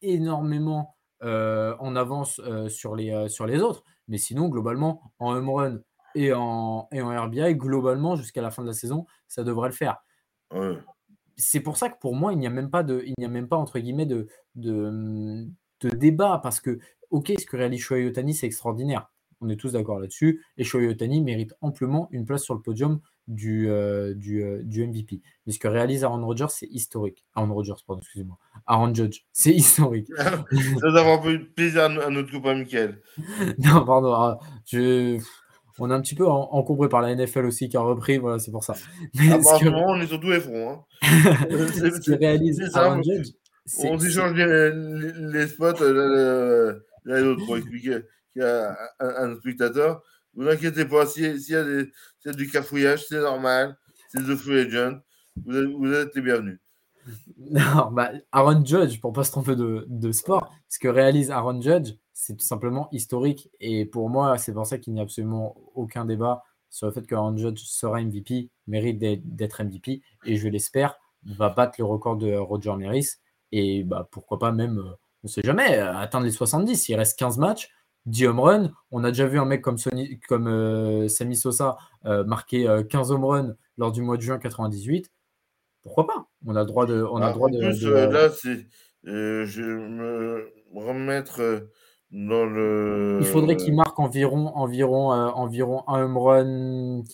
énormément 0.00 0.97
en 1.22 1.96
avance 1.96 2.40
euh, 2.44 2.68
sur, 2.68 2.94
les, 2.94 3.28
sur 3.28 3.46
les 3.46 3.60
autres. 3.60 3.84
Mais 4.08 4.18
sinon, 4.18 4.48
globalement, 4.48 5.12
en 5.18 5.34
home 5.34 5.50
run 5.50 5.78
et 6.14 6.32
en, 6.32 6.88
et 6.92 7.02
en 7.02 7.24
RBI, 7.24 7.54
globalement, 7.56 8.16
jusqu'à 8.16 8.42
la 8.42 8.50
fin 8.50 8.62
de 8.62 8.68
la 8.68 8.74
saison, 8.74 9.06
ça 9.26 9.44
devrait 9.44 9.68
le 9.68 9.74
faire. 9.74 9.98
C'est 11.36 11.60
pour 11.60 11.76
ça 11.76 11.88
que 11.88 11.98
pour 12.00 12.16
moi, 12.16 12.32
il 12.32 12.38
n'y 12.38 12.46
a 12.46 12.50
même 12.50 12.70
pas, 12.70 12.82
de, 12.82 13.02
il 13.06 13.14
n'y 13.18 13.24
a 13.24 13.28
même 13.28 13.48
pas 13.48 13.56
entre 13.56 13.78
guillemets, 13.78 14.06
de, 14.06 14.26
de, 14.54 15.46
de 15.80 15.88
débat, 15.90 16.40
parce 16.42 16.60
que, 16.60 16.78
ok, 17.10 17.32
ce 17.38 17.46
que 17.46 17.56
réalise 17.56 17.80
Shohei 17.80 18.12
c'est 18.32 18.46
extraordinaire. 18.46 19.10
On 19.40 19.48
est 19.48 19.56
tous 19.56 19.72
d'accord 19.72 20.00
là-dessus. 20.00 20.44
Et 20.56 20.64
Shohei 20.64 20.94
mérite 21.20 21.54
amplement 21.60 22.08
une 22.10 22.24
place 22.24 22.42
sur 22.42 22.54
le 22.54 22.62
podium 22.62 23.00
du, 23.28 23.68
euh, 23.68 24.14
du, 24.14 24.42
euh, 24.42 24.62
du, 24.64 24.86
MVP. 24.86 25.20
Mais 25.46 25.52
ce 25.52 25.58
que 25.58 25.68
réalise 25.68 26.02
Aaron 26.02 26.24
Rodgers, 26.24 26.46
c'est 26.48 26.66
historique. 26.66 27.24
Aaron 27.36 27.54
Rodgers, 27.54 27.74
pardon, 27.86 28.00
excusez-moi. 28.00 28.38
Aaron 28.66 28.92
Judge, 28.94 29.20
c'est 29.32 29.52
historique. 29.52 30.08
Ça 30.16 30.90
d'avoir 30.92 31.20
un 31.20 31.22
peu 31.22 31.44
plaisir 31.54 31.82
à 31.84 32.10
notre 32.10 32.32
copain 32.32 32.54
Michael. 32.54 33.00
non, 33.58 33.84
pardon. 33.84 34.12
Ah, 34.14 34.38
je... 34.66 35.18
On 35.80 35.92
est 35.92 35.94
un 35.94 36.00
petit 36.00 36.16
peu 36.16 36.26
encombré 36.26 36.88
par 36.88 37.00
la 37.00 37.14
NFL 37.14 37.44
aussi 37.44 37.68
qui 37.68 37.76
a 37.76 37.80
repris, 37.80 38.18
voilà, 38.18 38.40
c'est 38.40 38.50
pour 38.50 38.64
ça. 38.64 38.74
Mais 39.14 39.30
ah, 39.30 39.38
bah, 39.38 39.70
on 39.86 40.00
est 40.00 40.08
sur 40.08 40.18
tous 40.18 40.30
les 40.30 40.40
fronts. 40.40 40.72
Hein. 40.72 40.84
ce 41.02 42.10
que 42.10 42.18
réalise 42.18 42.60
Aaron 42.74 43.00
Judge. 43.00 43.28
On 43.84 43.96
échange 43.96 44.32
les, 44.32 44.72
les, 45.30 45.46
spots 45.46 45.78
l'un 45.78 47.16
et 47.16 47.22
l'autre 47.22 47.46
pour 47.46 47.58
expliquer 47.58 47.98
à 48.40 48.76
un, 48.98 49.36
spectateur. 49.36 50.02
Ne 50.34 50.44
vous 50.44 50.50
inquiétez 50.50 50.84
pas, 50.84 51.06
s'il 51.06 51.36
y, 51.38 51.54
a 51.54 51.64
du 52.26 52.48
cafouillage, 52.48 53.06
c'est 53.06 53.20
normal. 53.20 53.76
C'est 54.08 54.20
The 54.20 54.36
Free 54.36 54.60
Agent. 54.60 54.98
Vous 55.44 55.92
êtes, 55.92 56.14
les 56.14 56.22
bienvenus. 56.22 56.58
Non, 57.38 57.90
bah, 57.90 58.10
Aaron 58.32 58.62
Judge, 58.62 59.00
pour 59.00 59.14
pas 59.14 59.24
se 59.24 59.30
tromper 59.30 59.56
de, 59.56 59.86
de, 59.88 60.12
sport, 60.12 60.52
ce 60.68 60.78
que 60.78 60.88
réalise 60.88 61.30
Aaron 61.30 61.58
Judge, 61.62 61.92
c'est 62.12 62.36
tout 62.36 62.44
simplement 62.44 62.88
historique. 62.92 63.48
Et 63.60 63.86
pour 63.86 64.10
moi, 64.10 64.36
c'est 64.36 64.52
pour 64.52 64.66
ça 64.66 64.76
qu'il 64.76 64.92
n'y 64.92 65.00
a 65.00 65.04
absolument 65.04 65.56
aucun 65.74 66.04
débat 66.04 66.42
sur 66.68 66.86
le 66.86 66.92
fait 66.92 67.06
que 67.06 67.14
Aaron 67.14 67.36
Judge 67.36 67.60
sera 67.60 68.02
MVP, 68.02 68.50
mérite 68.66 68.98
d'être 68.98 69.62
MVP, 69.62 70.02
et 70.26 70.36
je 70.36 70.48
l'espère, 70.48 70.98
va 71.24 71.48
battre 71.48 71.76
le 71.78 71.84
record 71.84 72.16
de 72.16 72.34
Roger 72.34 72.74
Maris. 72.76 73.08
Et 73.52 73.84
bah, 73.84 74.06
pourquoi 74.10 74.38
pas 74.38 74.52
même, 74.52 74.78
euh, 74.78 74.92
on 75.22 75.28
ne 75.28 75.28
sait 75.28 75.42
jamais, 75.42 75.78
euh, 75.78 75.96
atteindre 75.96 76.26
les 76.26 76.32
70. 76.32 76.88
Il 76.88 76.94
reste 76.96 77.18
15 77.18 77.38
matchs. 77.38 77.70
10 78.08 78.26
home 78.26 78.40
runs. 78.40 78.72
On 78.90 79.04
a 79.04 79.10
déjà 79.10 79.26
vu 79.26 79.38
un 79.38 79.44
mec 79.44 79.62
comme, 79.62 79.78
Sony, 79.78 80.18
comme 80.28 80.48
euh, 80.48 81.08
Sami 81.08 81.36
Sosa 81.36 81.76
euh, 82.06 82.24
marquer 82.24 82.66
15 82.88 83.10
euh, 83.10 83.14
home 83.14 83.24
runs 83.24 83.56
lors 83.76 83.92
du 83.92 84.02
mois 84.02 84.16
de 84.16 84.22
juin 84.22 84.38
98. 84.38 85.10
Pourquoi 85.82 86.06
pas? 86.06 86.26
On 86.46 86.56
a 86.56 86.60
le 86.60 86.66
droit 86.66 86.86
de. 86.86 87.02
On 87.02 87.20
a 87.22 87.32
droit 87.32 87.50
de, 87.50 87.58
là, 87.58 88.30
c'est. 88.30 88.66
je 89.04 89.62
vais 89.62 89.88
me 89.88 90.50
remettre 90.74 91.66
dans 92.10 92.44
le. 92.44 93.18
Il 93.20 93.26
faudrait 93.26 93.56
qu'il 93.56 93.74
marque 93.74 93.98
environ, 93.98 94.48
environ, 94.56 95.10
environ 95.10 95.84
un 95.88 96.02
home 96.02 96.18
run, 96.18 97.04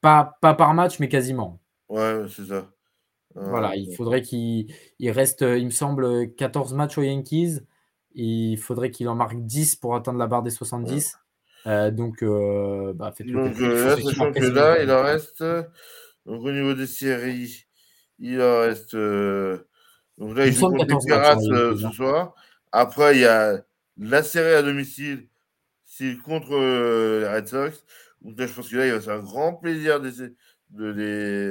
pas, 0.00 0.36
pas 0.40 0.54
par 0.54 0.74
match, 0.74 0.98
mais 1.00 1.08
quasiment. 1.08 1.60
Ouais, 1.88 2.24
c'est 2.28 2.46
ça. 2.46 2.68
Voilà, 3.34 3.76
il 3.76 3.94
faudrait 3.94 4.20
qu'il 4.20 4.66
reste, 5.00 5.42
il 5.42 5.64
me 5.64 5.70
semble, 5.70 6.34
14 6.34 6.74
matchs 6.74 6.98
aux 6.98 7.02
Yankees. 7.02 7.60
Il 8.14 8.56
faudrait 8.56 8.90
qu'il 8.90 9.08
en 9.08 9.14
marque 9.14 9.36
10 9.36 9.76
pour 9.76 9.94
atteindre 9.94 10.18
la 10.18 10.26
barre 10.26 10.42
des 10.42 10.50
70. 10.50 11.18
Euh, 11.66 11.90
donc, 11.90 12.22
euh, 12.22 12.92
bah, 12.94 13.12
faites 13.12 13.28
donc 13.28 13.58
euh, 13.60 13.96
là, 13.96 14.02
sachant 14.02 14.32
que 14.32 14.44
là, 14.44 14.82
il 14.82 14.90
en 14.90 15.02
reste. 15.02 15.42
Donc, 16.26 16.44
au 16.44 16.50
niveau 16.50 16.74
des 16.74 16.86
séries, 16.86 17.66
il 18.18 18.40
en 18.40 18.60
reste. 18.60 18.94
donc 18.94 20.36
là, 20.36 20.46
il 20.46 20.52
joue 20.52 20.68
contre 20.70 20.86
les 20.86 21.06
Pirates 21.06 21.40
ce 21.40 21.90
soir. 21.92 22.34
Après, 22.72 23.16
il 23.16 23.20
y 23.20 23.26
a 23.26 23.62
la 23.98 24.22
série 24.22 24.54
à 24.54 24.62
domicile. 24.62 25.28
C'est 25.84 26.16
contre 26.18 26.56
les 26.58 27.28
Red 27.28 27.48
Sox. 27.48 27.84
Donc 28.22 28.38
là, 28.38 28.46
je 28.46 28.52
pense 28.52 28.68
que 28.68 28.76
là, 28.76 28.86
il 28.86 28.92
va 28.92 29.00
faire 29.00 29.14
un 29.14 29.20
grand 29.22 29.54
plaisir 29.54 30.00
de 30.00 30.08
les. 30.90 31.48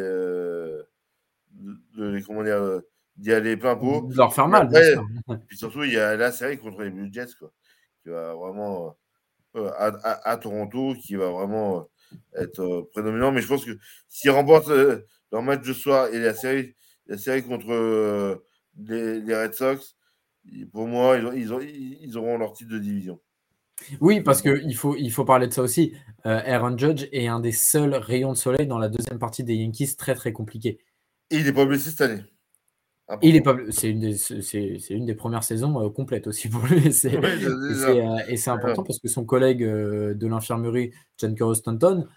De, 1.53 2.07
les 2.07 2.23
comment 2.23 2.43
dire 2.43 2.81
d'y 3.17 3.31
aller 3.31 3.57
plein 3.57 3.75
pot. 3.75 4.07
De 4.09 4.17
leur 4.17 4.33
faire 4.33 4.47
mal. 4.47 4.69
puis 5.47 5.57
surtout, 5.57 5.83
il 5.83 5.93
y 5.93 5.99
a 5.99 6.15
la 6.15 6.31
série 6.31 6.57
contre 6.57 6.83
les 6.83 6.89
Blue 6.89 7.09
Jets, 7.11 7.35
quoi, 7.39 7.51
qui 8.03 8.09
va 8.09 8.33
vraiment 8.33 8.95
euh, 9.57 9.69
à, 9.75 10.37
Toronto, 10.37 10.95
qui 10.95 11.15
va 11.15 11.29
vraiment 11.29 11.89
euh, 12.37 12.41
être 12.41 12.61
euh, 12.61 12.89
prédominant. 12.91 13.31
Mais 13.31 13.41
je 13.41 13.47
pense 13.47 13.65
que 13.65 13.77
s'ils 14.07 14.31
remportent 14.31 14.69
leur 14.69 15.41
match 15.41 15.65
de 15.65 15.73
soir 15.73 16.07
et 16.07 16.19
la 16.19 16.33
série, 16.33 16.75
la 17.07 17.17
série 17.17 17.43
contre 17.43 18.41
les, 18.77 19.35
Red 19.35 19.53
Sox, 19.53 19.97
pour 20.71 20.87
moi, 20.87 21.17
ils, 21.17 21.99
ils, 22.01 22.17
auront 22.17 22.37
leur 22.37 22.53
titre 22.53 22.71
de 22.71 22.79
division. 22.79 23.19
Oui, 23.99 24.21
parce 24.21 24.41
qu'il 24.41 24.75
faut, 24.75 24.95
il 24.95 25.09
faut 25.11 25.25
parler 25.25 25.47
de 25.47 25.53
ça 25.53 25.61
aussi. 25.61 25.93
Aaron 26.23 26.77
Judge 26.77 27.07
est 27.11 27.27
un 27.27 27.39
des 27.39 27.51
seuls 27.51 27.95
rayons 27.95 28.31
de 28.31 28.37
soleil 28.37 28.67
dans 28.67 28.77
la 28.77 28.89
deuxième 28.89 29.19
partie 29.19 29.43
des 29.43 29.55
Yankees, 29.55 29.95
très 29.97 30.15
très 30.15 30.31
compliqué. 30.31 30.79
Et 31.29 31.37
il 31.37 31.43
n'est 31.43 31.53
pas 31.53 31.65
blessé 31.65 31.89
cette 31.89 32.01
année. 32.01 32.23
Il 33.21 33.35
est 33.35 33.41
pas, 33.41 33.55
c'est 33.69 33.89
une 33.89 33.99
des, 33.99 34.15
c'est, 34.15 34.77
une 34.89 35.05
des 35.05 35.15
premières 35.15 35.43
saisons 35.43 35.83
euh, 35.83 35.89
complètes 35.89 36.27
aussi 36.27 36.49
pour 36.49 36.65
lui. 36.65 36.81
Euh, 37.11 38.17
et 38.27 38.37
c'est 38.37 38.49
important 38.49 38.83
parce 38.83 38.99
que 38.99 39.07
son 39.07 39.25
collègue 39.25 39.63
euh, 39.63 40.13
de 40.13 40.27
l'infirmerie, 40.27 40.91
Giancarlo 41.17 41.53
Stanton, 41.53 42.07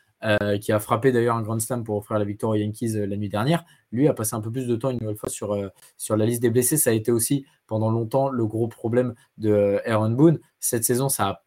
qui 0.61 0.73
a 0.73 0.79
frappé 0.79 1.13
d'ailleurs 1.13 1.37
un 1.37 1.43
grand 1.43 1.61
slam 1.61 1.85
pour 1.85 1.97
offrir 1.97 2.19
la 2.19 2.25
victoire 2.25 2.53
aux 2.53 2.55
Yankees 2.55 2.93
la 2.95 3.17
nuit 3.17 3.29
dernière, 3.29 3.65
lui 3.93 4.09
a 4.09 4.15
passé 4.15 4.35
un 4.35 4.41
peu 4.41 4.51
plus 4.51 4.67
de 4.67 4.75
temps 4.75 4.91
une 4.91 4.99
nouvelle 4.99 5.17
fois 5.17 5.29
sur, 5.29 5.59
sur 5.99 6.17
la 6.17 6.25
liste 6.25 6.41
des 6.41 6.49
blessés. 6.49 6.79
Ça 6.79 6.91
a 6.91 6.93
été 6.95 7.13
aussi 7.13 7.45
pendant 7.67 7.91
longtemps 7.91 8.31
le 8.31 8.47
gros 8.47 8.69
problème 8.69 9.15
de 9.37 9.81
Aaron 9.85 10.11
Boone. 10.11 10.39
Cette 10.61 10.85
saison, 10.85 11.11
ça 11.11 11.29
a 11.29 11.45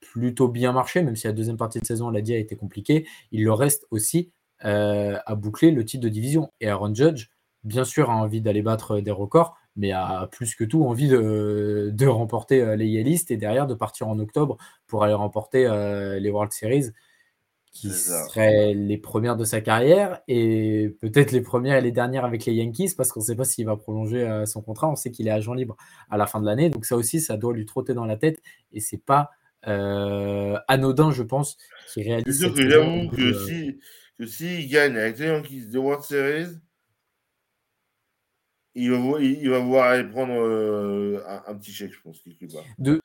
plutôt 0.00 0.48
bien 0.48 0.72
marché, 0.72 1.02
même 1.02 1.16
si 1.16 1.26
la 1.26 1.34
deuxième 1.34 1.58
partie 1.58 1.78
de 1.78 1.84
saison, 1.84 2.06
on 2.06 2.10
l'a 2.10 2.22
dit, 2.22 2.32
a 2.32 2.38
été 2.38 2.56
compliquée. 2.56 3.06
Il 3.32 3.44
leur 3.44 3.58
reste 3.58 3.86
aussi 3.90 4.32
à 4.60 5.34
boucler 5.34 5.70
le 5.70 5.84
titre 5.84 6.04
de 6.04 6.08
division. 6.08 6.50
Et 6.60 6.68
Aaron 6.68 6.94
Judge, 6.94 7.28
bien 7.66 7.84
sûr, 7.84 8.10
a 8.10 8.16
envie 8.16 8.40
d'aller 8.40 8.62
battre 8.62 9.00
des 9.00 9.10
records, 9.10 9.56
mais 9.76 9.92
a 9.92 10.28
plus 10.32 10.54
que 10.54 10.64
tout 10.64 10.84
envie 10.84 11.08
de, 11.08 11.90
de 11.94 12.06
remporter 12.06 12.76
les 12.76 12.86
Yalistes 12.86 13.30
et 13.30 13.36
derrière 13.36 13.66
de 13.66 13.74
partir 13.74 14.08
en 14.08 14.18
octobre 14.18 14.56
pour 14.86 15.04
aller 15.04 15.14
remporter 15.14 15.68
les 16.18 16.30
World 16.30 16.52
Series 16.52 16.92
qui 17.72 17.90
seraient 17.90 18.72
les 18.72 18.96
premières 18.96 19.36
de 19.36 19.44
sa 19.44 19.60
carrière 19.60 20.22
et 20.28 20.96
peut-être 21.02 21.30
les 21.30 21.42
premières 21.42 21.76
et 21.76 21.82
les 21.82 21.92
dernières 21.92 22.24
avec 22.24 22.46
les 22.46 22.54
Yankees 22.54 22.94
parce 22.96 23.12
qu'on 23.12 23.20
ne 23.20 23.26
sait 23.26 23.36
pas 23.36 23.44
s'il 23.44 23.66
va 23.66 23.76
prolonger 23.76 24.44
son 24.46 24.62
contrat. 24.62 24.88
On 24.88 24.96
sait 24.96 25.10
qu'il 25.10 25.28
est 25.28 25.30
agent 25.30 25.52
libre 25.52 25.76
à 26.10 26.16
la 26.16 26.26
fin 26.26 26.40
de 26.40 26.46
l'année, 26.46 26.70
donc 26.70 26.86
ça 26.86 26.96
aussi, 26.96 27.20
ça 27.20 27.36
doit 27.36 27.52
lui 27.52 27.66
trotter 27.66 27.92
dans 27.92 28.06
la 28.06 28.16
tête 28.16 28.40
et 28.72 28.80
c'est 28.80 29.02
pas 29.04 29.30
anodin, 29.62 31.10
je 31.10 31.22
pense, 31.22 31.58
qui 31.92 32.02
réalise. 32.02 32.24
C'est 32.26 32.46
sûr 32.46 32.54
que 32.54 32.70
j'avoue 32.70 33.10
que 33.10 33.46
si 33.46 33.78
que 34.18 34.26
s'il 34.26 34.68
gagne 34.68 34.96
avec 34.96 35.18
les 35.18 35.26
Yankees 35.26 35.66
de 35.66 35.78
World 35.78 36.02
Series, 36.02 36.56
il 38.76 38.90
va, 38.90 39.20
il 39.20 39.48
va 39.48 39.58
voir 39.58 39.88
aller 39.88 40.04
prendre 40.04 40.34
euh, 40.34 41.22
un, 41.46 41.54
petit 41.54 41.72
chèque, 41.72 41.92
je 41.94 42.00
pense, 42.02 42.22
De, 42.78 43.00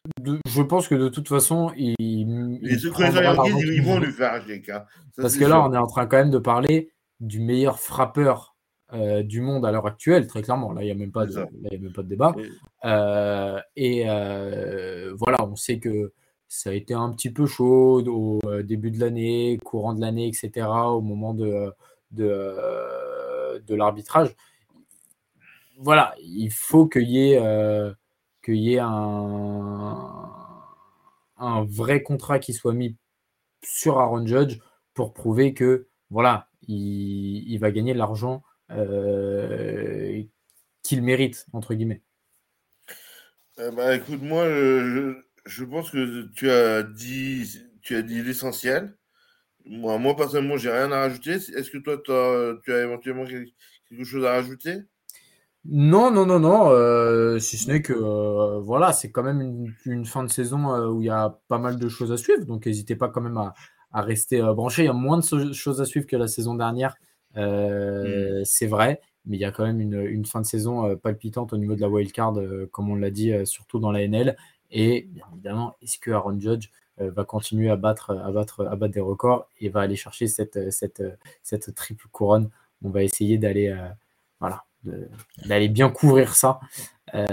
je 0.45 0.61
pense 0.61 0.89
que 0.89 0.95
de 0.95 1.07
toute 1.07 1.29
façon, 1.29 1.71
il. 1.77 2.59
Les 2.61 2.77
secrétaires 2.77 3.41
ils, 3.45 3.81
vont 3.81 3.97
lui 3.99 4.11
faire 4.11 4.33
un 4.33 4.45
chèque. 4.45 4.67
Hein. 4.67 4.83
Parce 5.15 5.37
que 5.37 5.45
là, 5.45 5.63
on 5.63 5.73
est 5.73 5.77
en 5.77 5.87
train 5.87 6.05
quand 6.07 6.17
même 6.17 6.29
de 6.29 6.39
parler 6.39 6.91
du 7.21 7.39
meilleur 7.39 7.79
frappeur 7.79 8.57
euh, 8.93 9.23
du 9.23 9.39
monde 9.39 9.65
à 9.65 9.71
l'heure 9.71 9.87
actuelle, 9.87 10.27
très 10.27 10.41
clairement. 10.41 10.73
Là, 10.73 10.81
il 10.81 10.85
n'y 10.85 10.91
a, 10.91 10.95
même 10.95 11.13
pas 11.13 11.25
de, 11.25 11.37
a 11.37 11.47
même 11.71 11.93
pas 11.93 12.03
de 12.03 12.09
débat. 12.09 12.35
Euh, 12.83 13.57
et 13.77 14.03
voilà, 15.15 15.37
on 15.47 15.55
sait 15.55 15.79
que 15.79 16.11
ça 16.49 16.71
a 16.71 16.73
été 16.73 16.93
un 16.93 17.11
petit 17.11 17.31
peu 17.31 17.45
chaud 17.45 18.03
au 18.05 18.61
début 18.61 18.91
de 18.91 18.99
l'année, 18.99 19.57
courant 19.63 19.93
de 19.93 20.01
l'année, 20.01 20.27
etc., 20.27 20.67
au 20.67 20.99
moment 20.99 21.33
de, 21.33 21.71
de, 22.11 22.57
de 23.65 23.75
l'arbitrage 23.75 24.35
voilà, 25.81 26.13
il 26.19 26.51
faut 26.51 26.87
qu'il 26.87 27.09
y 27.09 27.31
ait, 27.31 27.39
euh, 27.41 27.91
y 28.47 28.75
ait 28.75 28.79
un, 28.79 30.21
un, 31.37 31.65
vrai 31.65 32.03
contrat 32.03 32.37
qui 32.37 32.53
soit 32.53 32.73
mis 32.73 32.95
sur 33.63 33.99
Aaron 33.99 34.25
Judge 34.25 34.59
pour 34.93 35.13
prouver 35.13 35.53
que 35.55 35.87
voilà, 36.11 36.49
il, 36.67 37.57
va 37.57 37.71
gagner 37.71 37.95
l'argent 37.95 38.43
euh, 38.69 40.21
qu'il 40.83 41.01
mérite, 41.01 41.47
entre 41.51 41.73
guillemets. 41.73 42.03
Euh, 43.57 43.71
bah, 43.71 43.95
écoute, 43.95 44.21
moi, 44.21 44.45
je, 44.47 45.63
pense 45.63 45.89
que 45.89 46.27
tu 46.35 46.51
as 46.51 46.83
dit, 46.83 47.59
tu 47.81 47.95
as 47.95 48.03
dit 48.03 48.21
l'essentiel. 48.21 48.95
Moi, 49.65 49.97
moi, 49.97 50.15
personnellement, 50.15 50.57
j'ai 50.57 50.71
rien 50.71 50.91
à 50.91 50.99
rajouter. 50.99 51.31
Est-ce 51.31 51.71
que 51.71 51.79
toi, 51.79 51.97
tu 52.63 52.71
as 52.71 52.83
éventuellement 52.83 53.25
quelque 53.25 54.03
chose 54.03 54.25
à 54.25 54.33
rajouter? 54.33 54.81
Non, 55.65 56.09
non, 56.09 56.25
non, 56.25 56.39
non, 56.39 56.71
euh, 56.71 57.37
si 57.37 57.55
ce 57.55 57.69
n'est 57.69 57.83
que 57.83 57.93
euh, 57.93 58.59
voilà, 58.61 58.93
c'est 58.93 59.11
quand 59.11 59.21
même 59.21 59.71
une, 59.85 60.05
fin 60.05 60.23
de 60.23 60.29
saison 60.29 60.73
euh, 60.73 60.87
où 60.87 61.01
il 61.01 61.05
y 61.05 61.09
a 61.09 61.37
pas 61.47 61.59
mal 61.59 61.77
de 61.77 61.87
choses 61.87 62.11
à 62.11 62.17
suivre, 62.17 62.45
donc 62.45 62.65
n'hésitez 62.65 62.95
pas 62.95 63.09
quand 63.09 63.21
même 63.21 63.37
à, 63.37 63.53
rester 63.93 64.41
branché. 64.41 64.83
Il 64.83 64.85
y 64.85 64.89
a 64.89 64.93
moins 64.93 65.19
de 65.19 65.53
choses 65.53 65.81
à 65.81 65.85
suivre 65.85 66.07
que 66.07 66.15
la 66.15 66.27
saison 66.27 66.55
dernière, 66.55 66.95
mmh. 67.35 68.43
c'est 68.43 68.65
vrai, 68.65 69.01
mais 69.25 69.37
il 69.37 69.39
y 69.39 69.45
a 69.45 69.51
quand 69.51 69.65
même 69.65 69.81
une, 69.81 70.25
fin 70.25 70.41
de 70.41 70.45
saison 70.45 70.95
palpitante 70.95 71.53
au 71.53 71.57
niveau 71.57 71.75
de 71.75 71.81
la 71.81 71.89
wildcard, 71.89 72.35
comme 72.71 72.89
on 72.89 72.95
l'a 72.95 73.11
dit, 73.11 73.33
surtout 73.45 73.79
dans 73.79 73.91
la 73.91 74.07
NL. 74.07 74.37
Et 74.71 75.09
bien 75.11 75.25
évidemment, 75.33 75.75
est-ce 75.81 75.99
que 75.99 76.09
Aaron 76.11 76.39
Judge 76.39 76.69
va 76.97 77.25
continuer 77.25 77.69
à 77.69 77.75
battre, 77.75 78.11
à, 78.11 78.31
battre, 78.31 78.65
à 78.65 78.75
battre 78.77 78.93
des 78.93 79.01
records 79.01 79.47
et 79.59 79.67
va 79.67 79.81
aller 79.81 79.97
chercher 79.97 80.27
cette, 80.27 80.71
cette, 80.71 81.03
cette 81.43 81.75
triple 81.75 82.07
couronne? 82.11 82.49
On 82.81 82.89
va 82.89 83.03
essayer 83.03 83.37
d'aller 83.37 83.75
voilà, 84.39 84.63
d'aller 85.45 85.69
bien 85.69 85.89
couvrir 85.89 86.35
ça 86.35 86.59
euh, 87.13 87.25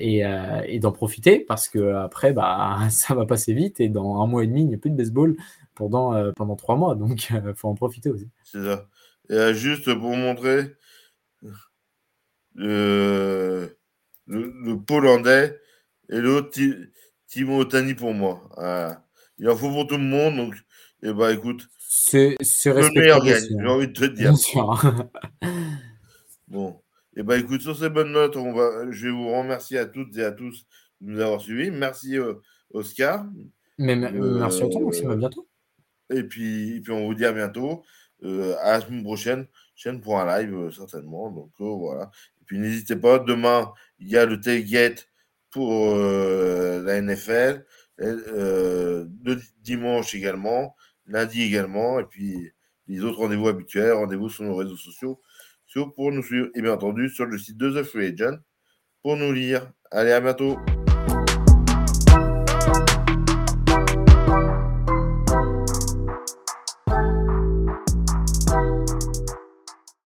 euh, 0.00 0.62
et, 0.64 0.78
d'en 0.78 0.92
profiter 0.92 1.40
parce 1.40 1.68
que 1.68 1.94
après 1.94 2.32
bah, 2.32 2.78
ça 2.90 3.14
va 3.14 3.26
passer 3.26 3.52
vite 3.52 3.80
et 3.80 3.88
dans 3.88 4.22
un 4.22 4.26
mois 4.26 4.44
et 4.44 4.46
demi 4.46 4.62
il 4.62 4.68
n'y 4.68 4.74
a 4.74 4.78
plus 4.78 4.90
de 4.90 4.96
baseball 4.96 5.36
pendant, 5.74 6.14
euh, 6.14 6.30
pendant 6.36 6.56
trois 6.56 6.76
mois 6.76 6.94
donc 6.94 7.30
il 7.30 7.54
faut 7.56 7.68
en 7.68 7.74
profiter 7.74 8.10
aussi. 8.10 8.28
C'est 8.44 8.62
ça. 8.62 8.86
Et 9.28 9.54
juste 9.54 9.92
pour 9.94 10.16
montrer 10.16 10.76
le, 12.54 13.76
le, 14.26 14.76
Pollandais 14.76 15.58
et 16.08 16.18
l'autre 16.18 16.58
Timo 17.26 17.60
Otani 17.60 17.94
pour 17.94 18.12
moi. 18.12 18.48
Il 19.38 19.48
en 19.48 19.56
faut 19.56 19.70
pour 19.70 19.86
tout 19.86 19.96
le 19.96 20.02
monde 20.02 20.36
donc 20.36 20.54
et 21.02 21.08
eh 21.08 21.12
bah 21.12 21.28
ben, 21.28 21.38
écoute 21.38 21.68
c'est 21.88 22.36
le 22.66 22.94
meilleur 22.94 23.24
gagne, 23.24 23.42
j'ai 23.48 23.66
envie 23.66 23.88
de 23.88 23.92
te 23.92 24.04
dire. 24.04 24.32
Bon, 26.50 26.82
et 27.14 27.20
eh 27.20 27.22
ben 27.22 27.38
écoute, 27.38 27.60
sur 27.60 27.78
ces 27.78 27.88
bonnes 27.88 28.10
notes, 28.10 28.36
on 28.36 28.52
va, 28.52 28.90
je 28.90 29.06
vais 29.06 29.12
vous 29.12 29.30
remercier 29.30 29.78
à 29.78 29.86
toutes 29.86 30.16
et 30.16 30.24
à 30.24 30.32
tous 30.32 30.66
de 31.00 31.12
nous 31.12 31.20
avoir 31.20 31.40
suivis. 31.40 31.70
Merci 31.70 32.18
euh, 32.18 32.34
Oscar. 32.72 33.24
Mais, 33.78 33.94
merci 33.94 34.62
à 34.64 34.68
toi, 34.68 34.80
Maxime, 34.80 35.10
à 35.12 35.16
bientôt. 35.16 35.48
Et 36.12 36.24
puis, 36.24 36.80
puis 36.80 36.92
on 36.92 37.06
vous 37.06 37.14
dit 37.14 37.24
à 37.24 37.32
bientôt. 37.32 37.84
Euh, 38.24 38.56
à 38.62 38.72
la 38.72 38.80
semaine 38.80 39.04
prochaine, 39.04 39.46
chaîne 39.76 40.00
pour 40.00 40.18
un 40.18 40.26
live, 40.38 40.54
euh, 40.54 40.70
certainement. 40.72 41.30
Donc 41.30 41.52
voilà. 41.58 42.10
Et 42.40 42.44
puis 42.44 42.58
n'hésitez 42.58 42.96
pas, 42.96 43.20
demain, 43.20 43.72
il 44.00 44.08
y 44.08 44.16
a 44.16 44.26
le 44.26 44.40
tailgate 44.40 45.08
pour 45.50 45.96
la 45.96 47.00
NFL. 47.00 47.64
le 47.98 49.36
dimanche 49.62 50.16
également, 50.16 50.74
lundi 51.06 51.42
également, 51.42 52.00
et 52.00 52.04
puis 52.04 52.52
les 52.88 53.02
autres 53.04 53.18
rendez-vous 53.18 53.48
habituels, 53.48 53.92
rendez-vous 53.92 54.28
sur 54.28 54.44
nos 54.44 54.56
réseaux 54.56 54.76
sociaux 54.76 55.20
pour 55.94 56.12
nous 56.12 56.22
suivre 56.22 56.48
et 56.54 56.62
bien 56.62 56.72
entendu 56.72 57.08
sur 57.08 57.26
le 57.26 57.38
site 57.38 57.56
de 57.56 57.70
The 57.70 57.84
Free 57.84 58.12
Agent 58.12 58.38
pour 59.02 59.16
nous 59.16 59.32
lire. 59.32 59.72
Allez, 59.90 60.12
à 60.12 60.20
bientôt. 60.20 60.56